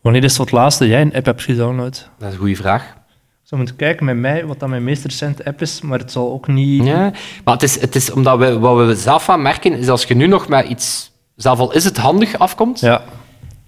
Wanneer 0.01 0.25
is 0.25 0.39
het 0.39 0.51
laatste 0.51 0.89
jij 0.89 1.01
een 1.01 1.15
app 1.15 1.25
hebt 1.25 1.43
gedownload? 1.43 2.11
Dat 2.19 2.29
is 2.29 2.35
een 2.35 2.41
goede 2.41 2.57
vraag. 2.57 2.83
Ik 2.83 3.43
zou 3.43 3.61
moeten 3.61 3.77
kijken 3.77 4.05
met 4.05 4.17
mij 4.17 4.47
wat 4.47 4.61
dat 4.61 4.69
mijn 4.69 4.85
meest 4.85 5.05
recente 5.05 5.45
app 5.45 5.61
is, 5.61 5.81
maar 5.81 5.99
het 5.99 6.13
zal 6.13 6.33
ook 6.33 6.47
niet... 6.47 6.85
Ja, 6.85 7.13
maar 7.45 7.55
het 7.55 7.63
is, 7.63 7.81
het 7.81 7.95
is 7.95 8.11
omdat 8.11 8.39
we, 8.39 8.59
wat 8.59 8.87
we 8.87 8.95
zelf 8.95 9.25
van 9.25 9.43
merken, 9.43 9.73
is 9.73 9.89
als 9.89 10.05
je 10.05 10.15
nu 10.15 10.27
nog 10.27 10.49
met 10.49 10.69
iets, 10.69 11.13
zelf 11.35 11.59
al 11.59 11.73
is 11.73 11.85
het 11.85 11.97
handig, 11.97 12.39
afkomt, 12.39 12.81
Ja. 12.81 13.05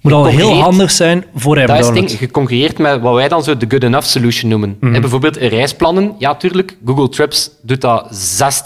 Moet 0.01 0.13
al 0.13 0.27
heel 0.27 0.61
handig 0.61 0.91
zijn 0.91 1.25
voor 1.35 1.57
hem 1.57 1.67
Dat 1.67 1.97
is 1.97 2.15
geconcurreerd 2.15 2.79
met 2.79 3.01
wat 3.01 3.15
wij 3.15 3.29
dan 3.29 3.43
zo 3.43 3.57
de 3.57 3.67
good 3.69 3.83
enough 3.83 4.07
solution 4.07 4.51
noemen. 4.51 4.77
En 4.81 5.01
bijvoorbeeld 5.01 5.37
reisplannen, 5.37 6.15
ja, 6.19 6.35
tuurlijk. 6.35 6.77
Google 6.85 7.09
Trips 7.09 7.51
doet 7.63 7.81
dat 7.81 8.09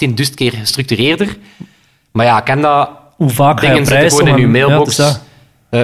16.000 0.08 0.34
keer 0.34 0.52
gestructureerder. 0.52 1.36
Maar 2.12 2.26
ja, 2.26 2.40
ken 2.40 2.60
dat. 2.60 2.90
Hoe 3.16 3.30
vaak 3.30 3.60
Dingen 3.60 3.86
zitten 3.86 4.10
gewoon 4.10 4.28
in 4.28 4.40
je 4.40 4.46
mailbox. 4.46 4.96
Ja, 4.96 5.16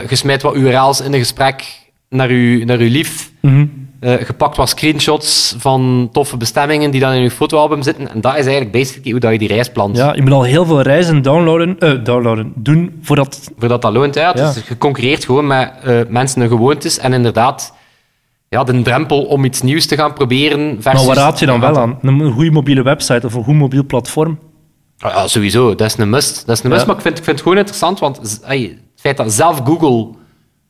je 0.09 0.17
smijt 0.17 0.43
wat 0.43 0.57
URL's 0.57 1.01
in 1.01 1.13
een 1.13 1.19
gesprek 1.19 1.65
naar 2.09 2.33
je, 2.33 2.65
naar 2.65 2.79
uw 2.79 2.91
lief. 2.91 3.31
Mhm. 3.41 3.67
Eh, 4.01 4.27
je 4.27 4.33
pakt 4.33 4.57
wat 4.57 4.69
screenshots 4.69 5.55
van 5.59 6.09
toffe 6.13 6.37
bestemmingen 6.37 6.91
die 6.91 7.01
dan 7.01 7.13
in 7.13 7.23
je 7.23 7.31
fotoalbum 7.31 7.83
zitten. 7.83 8.11
En 8.11 8.21
dat 8.21 8.33
is 8.33 8.45
eigenlijk 8.45 8.73
basically 8.73 9.11
hoe 9.11 9.21
dat 9.21 9.33
je 9.33 9.39
die 9.39 9.49
reis 9.49 9.71
plant. 9.71 9.97
Ja, 9.97 10.15
je 10.15 10.23
moet 10.23 10.33
al 10.33 10.43
heel 10.43 10.67
veel 10.67 10.81
reizen 10.81 11.23
downloaden, 11.23 11.79
eh, 11.79 11.93
downloaden 12.05 12.53
doen 12.55 12.99
voordat... 13.03 13.51
Voordat 13.59 13.83
dat 13.83 13.93
loont. 13.93 14.15
Ja. 14.15 14.33
Ja. 14.37 14.53
Dus 14.53 14.67
je 14.69 14.79
concurreert 14.79 15.25
gewoon 15.25 15.47
met 15.47 15.73
eh, 15.85 16.01
mensen 16.09 16.41
hun 16.41 16.51
gewoontes. 16.51 16.99
En 16.99 17.13
inderdaad, 17.13 17.75
ja, 18.49 18.65
de 18.65 18.83
drempel 18.83 19.23
om 19.25 19.45
iets 19.45 19.63
nieuws 19.63 19.87
te 19.87 19.97
gaan 19.97 20.13
proberen. 20.13 20.77
Versus, 20.81 21.07
Maar 21.07 21.15
waar 21.15 21.25
raad 21.25 21.39
je 21.39 21.47
dan 21.47 21.61
wel 21.61 21.79
aan? 21.79 21.99
Een 22.03 22.33
goede 22.33 22.51
mobiele 22.51 22.83
website 22.83 23.27
of 23.27 23.35
een 23.35 23.45
goed 23.45 23.55
mobiel 23.55 23.85
platform? 23.85 24.39
Ah, 24.99 25.13
Ja, 25.15 25.27
sowieso. 25.29 25.75
Dat 25.75 25.87
is 25.87 25.97
een 25.99 26.11
must. 26.11 26.47
Dat 26.47 26.57
is 26.57 26.63
een 26.65 26.69
must, 26.71 26.81
Ja. 26.81 26.87
maar 26.87 26.97
ik 26.97 27.03
vind, 27.03 27.19
ik 27.19 27.25
vind 27.25 27.37
het 27.37 27.43
gewoon 27.43 27.59
interessant, 27.59 27.99
want 27.99 28.41
ey, 28.43 28.61
het 28.61 29.01
feit 29.01 29.17
dat 29.17 29.33
zelf 29.33 29.61
Google 29.65 30.09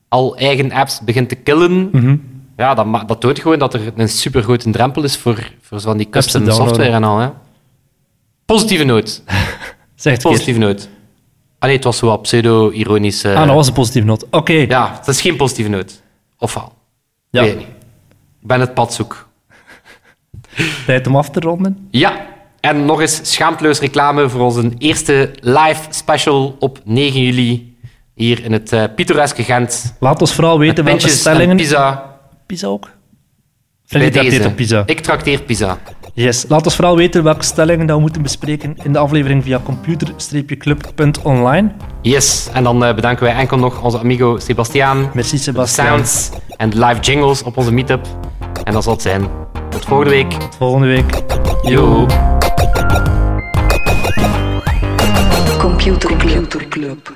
al 0.07 0.37
eigen 0.37 0.71
apps 0.71 0.99
begint 1.01 1.29
te 1.29 1.35
killen, 1.35 1.89
Mhm. 1.91 2.17
ja, 2.57 2.73
dat, 2.73 3.07
dat 3.07 3.19
toont 3.19 3.39
gewoon 3.39 3.59
dat 3.59 3.73
er 3.73 3.91
een 3.95 4.09
supergrote 4.09 4.69
drempel 4.69 5.03
is 5.03 5.17
voor, 5.17 5.51
voor 5.61 5.79
zo 5.79 5.87
van 5.87 5.97
die 5.97 6.09
custom 6.09 6.51
software 6.51 6.89
en 6.89 7.03
al. 7.03 7.17
Hè. 7.19 7.29
Positieve 8.45 8.83
noot. 8.83 9.23
Zeg 9.95 10.13
het 10.13 10.21
keer. 10.21 10.31
Positieve 10.31 10.59
noot. 10.59 10.89
Allee, 11.59 11.75
het 11.75 11.83
was 11.83 11.97
zo 11.97 12.17
pseudo-ironisch. 12.17 13.25
Ah, 13.25 13.45
dat 13.45 13.55
was 13.55 13.67
een 13.67 13.73
positieve 13.73 14.07
noot. 14.07 14.25
Oké. 14.31 14.53
Ja, 14.53 14.93
het 14.97 15.07
is 15.07 15.21
geen 15.21 15.35
positieve 15.35 15.69
noot. 15.69 16.01
Of 16.37 16.53
wel? 16.53 16.73
Ja. 17.29 17.41
Weet 17.41 17.51
ik 17.51 17.57
niet. 17.57 17.67
Ik 18.41 18.47
ben 18.47 18.59
het 18.59 18.73
pad 18.73 18.93
zoek. 18.93 19.27
Tijd 20.85 21.07
om 21.07 21.15
af 21.15 21.29
te 21.29 21.39
ronden. 21.39 21.87
Ja, 21.91 22.25
en 22.61 22.85
nog 22.85 23.01
eens 23.01 23.19
schaamteloos 23.23 23.79
reclame 23.79 24.29
voor 24.29 24.41
onze 24.41 24.71
eerste 24.77 25.31
live 25.39 25.81
special 25.89 26.55
op 26.59 26.79
9 26.83 27.21
juli 27.21 27.77
hier 28.13 28.43
in 28.43 28.51
het 28.51 28.73
eh 28.73 28.83
pittoreske 28.95 29.43
Gent. 29.43 29.95
Laat 29.99 30.21
ons 30.21 30.33
vooral 30.33 30.59
weten 30.59 30.83
welke 30.83 31.09
stellingen... 31.09 31.55
pizza. 31.55 32.15
Pizza 32.45 32.67
ook? 32.67 32.89
Freddy 33.85 34.09
trakteert 34.09 34.35
deze. 34.35 34.49
op 34.49 34.55
pizza. 34.55 34.83
Ik 34.85 34.99
trakteer 34.99 35.41
pizza. 35.41 35.77
Yes. 36.13 36.45
Laat 36.47 36.65
ons 36.65 36.75
vooral 36.75 36.95
weten 36.95 37.23
welke 37.23 37.43
stellingen 37.43 37.85
dat 37.87 37.95
we 37.95 38.01
moeten 38.01 38.21
bespreken 38.21 38.75
in 38.83 38.93
de 38.93 38.99
aflevering 38.99 39.43
via 39.43 39.59
computer-club.online. 39.63 41.71
Yes, 42.01 42.49
en 42.53 42.63
dan 42.63 42.85
eh, 42.85 42.95
bedanken 42.95 43.23
wij 43.23 43.35
enkel 43.35 43.57
nog 43.57 43.81
onze 43.83 43.99
amigo 43.99 44.37
Sebastiaan. 44.39 45.11
Merci, 45.13 45.35
De 45.35 45.41
Sebastian. 45.41 45.87
sounds 45.87 46.29
en 46.57 46.69
live 46.85 46.99
jingles 46.99 47.43
op 47.43 47.57
onze 47.57 47.73
meetup. 47.73 48.07
En 48.63 48.73
dat 48.73 48.83
zal 48.83 48.93
het 48.93 49.01
zijn. 49.01 49.27
Tot 49.69 49.85
volgende 49.85 50.11
week. 50.11 50.33
Volgende 50.57 50.87
week. 50.87 51.23
Yo. 51.63 52.05
Компьютер 55.89 56.69
клуб 56.69 57.09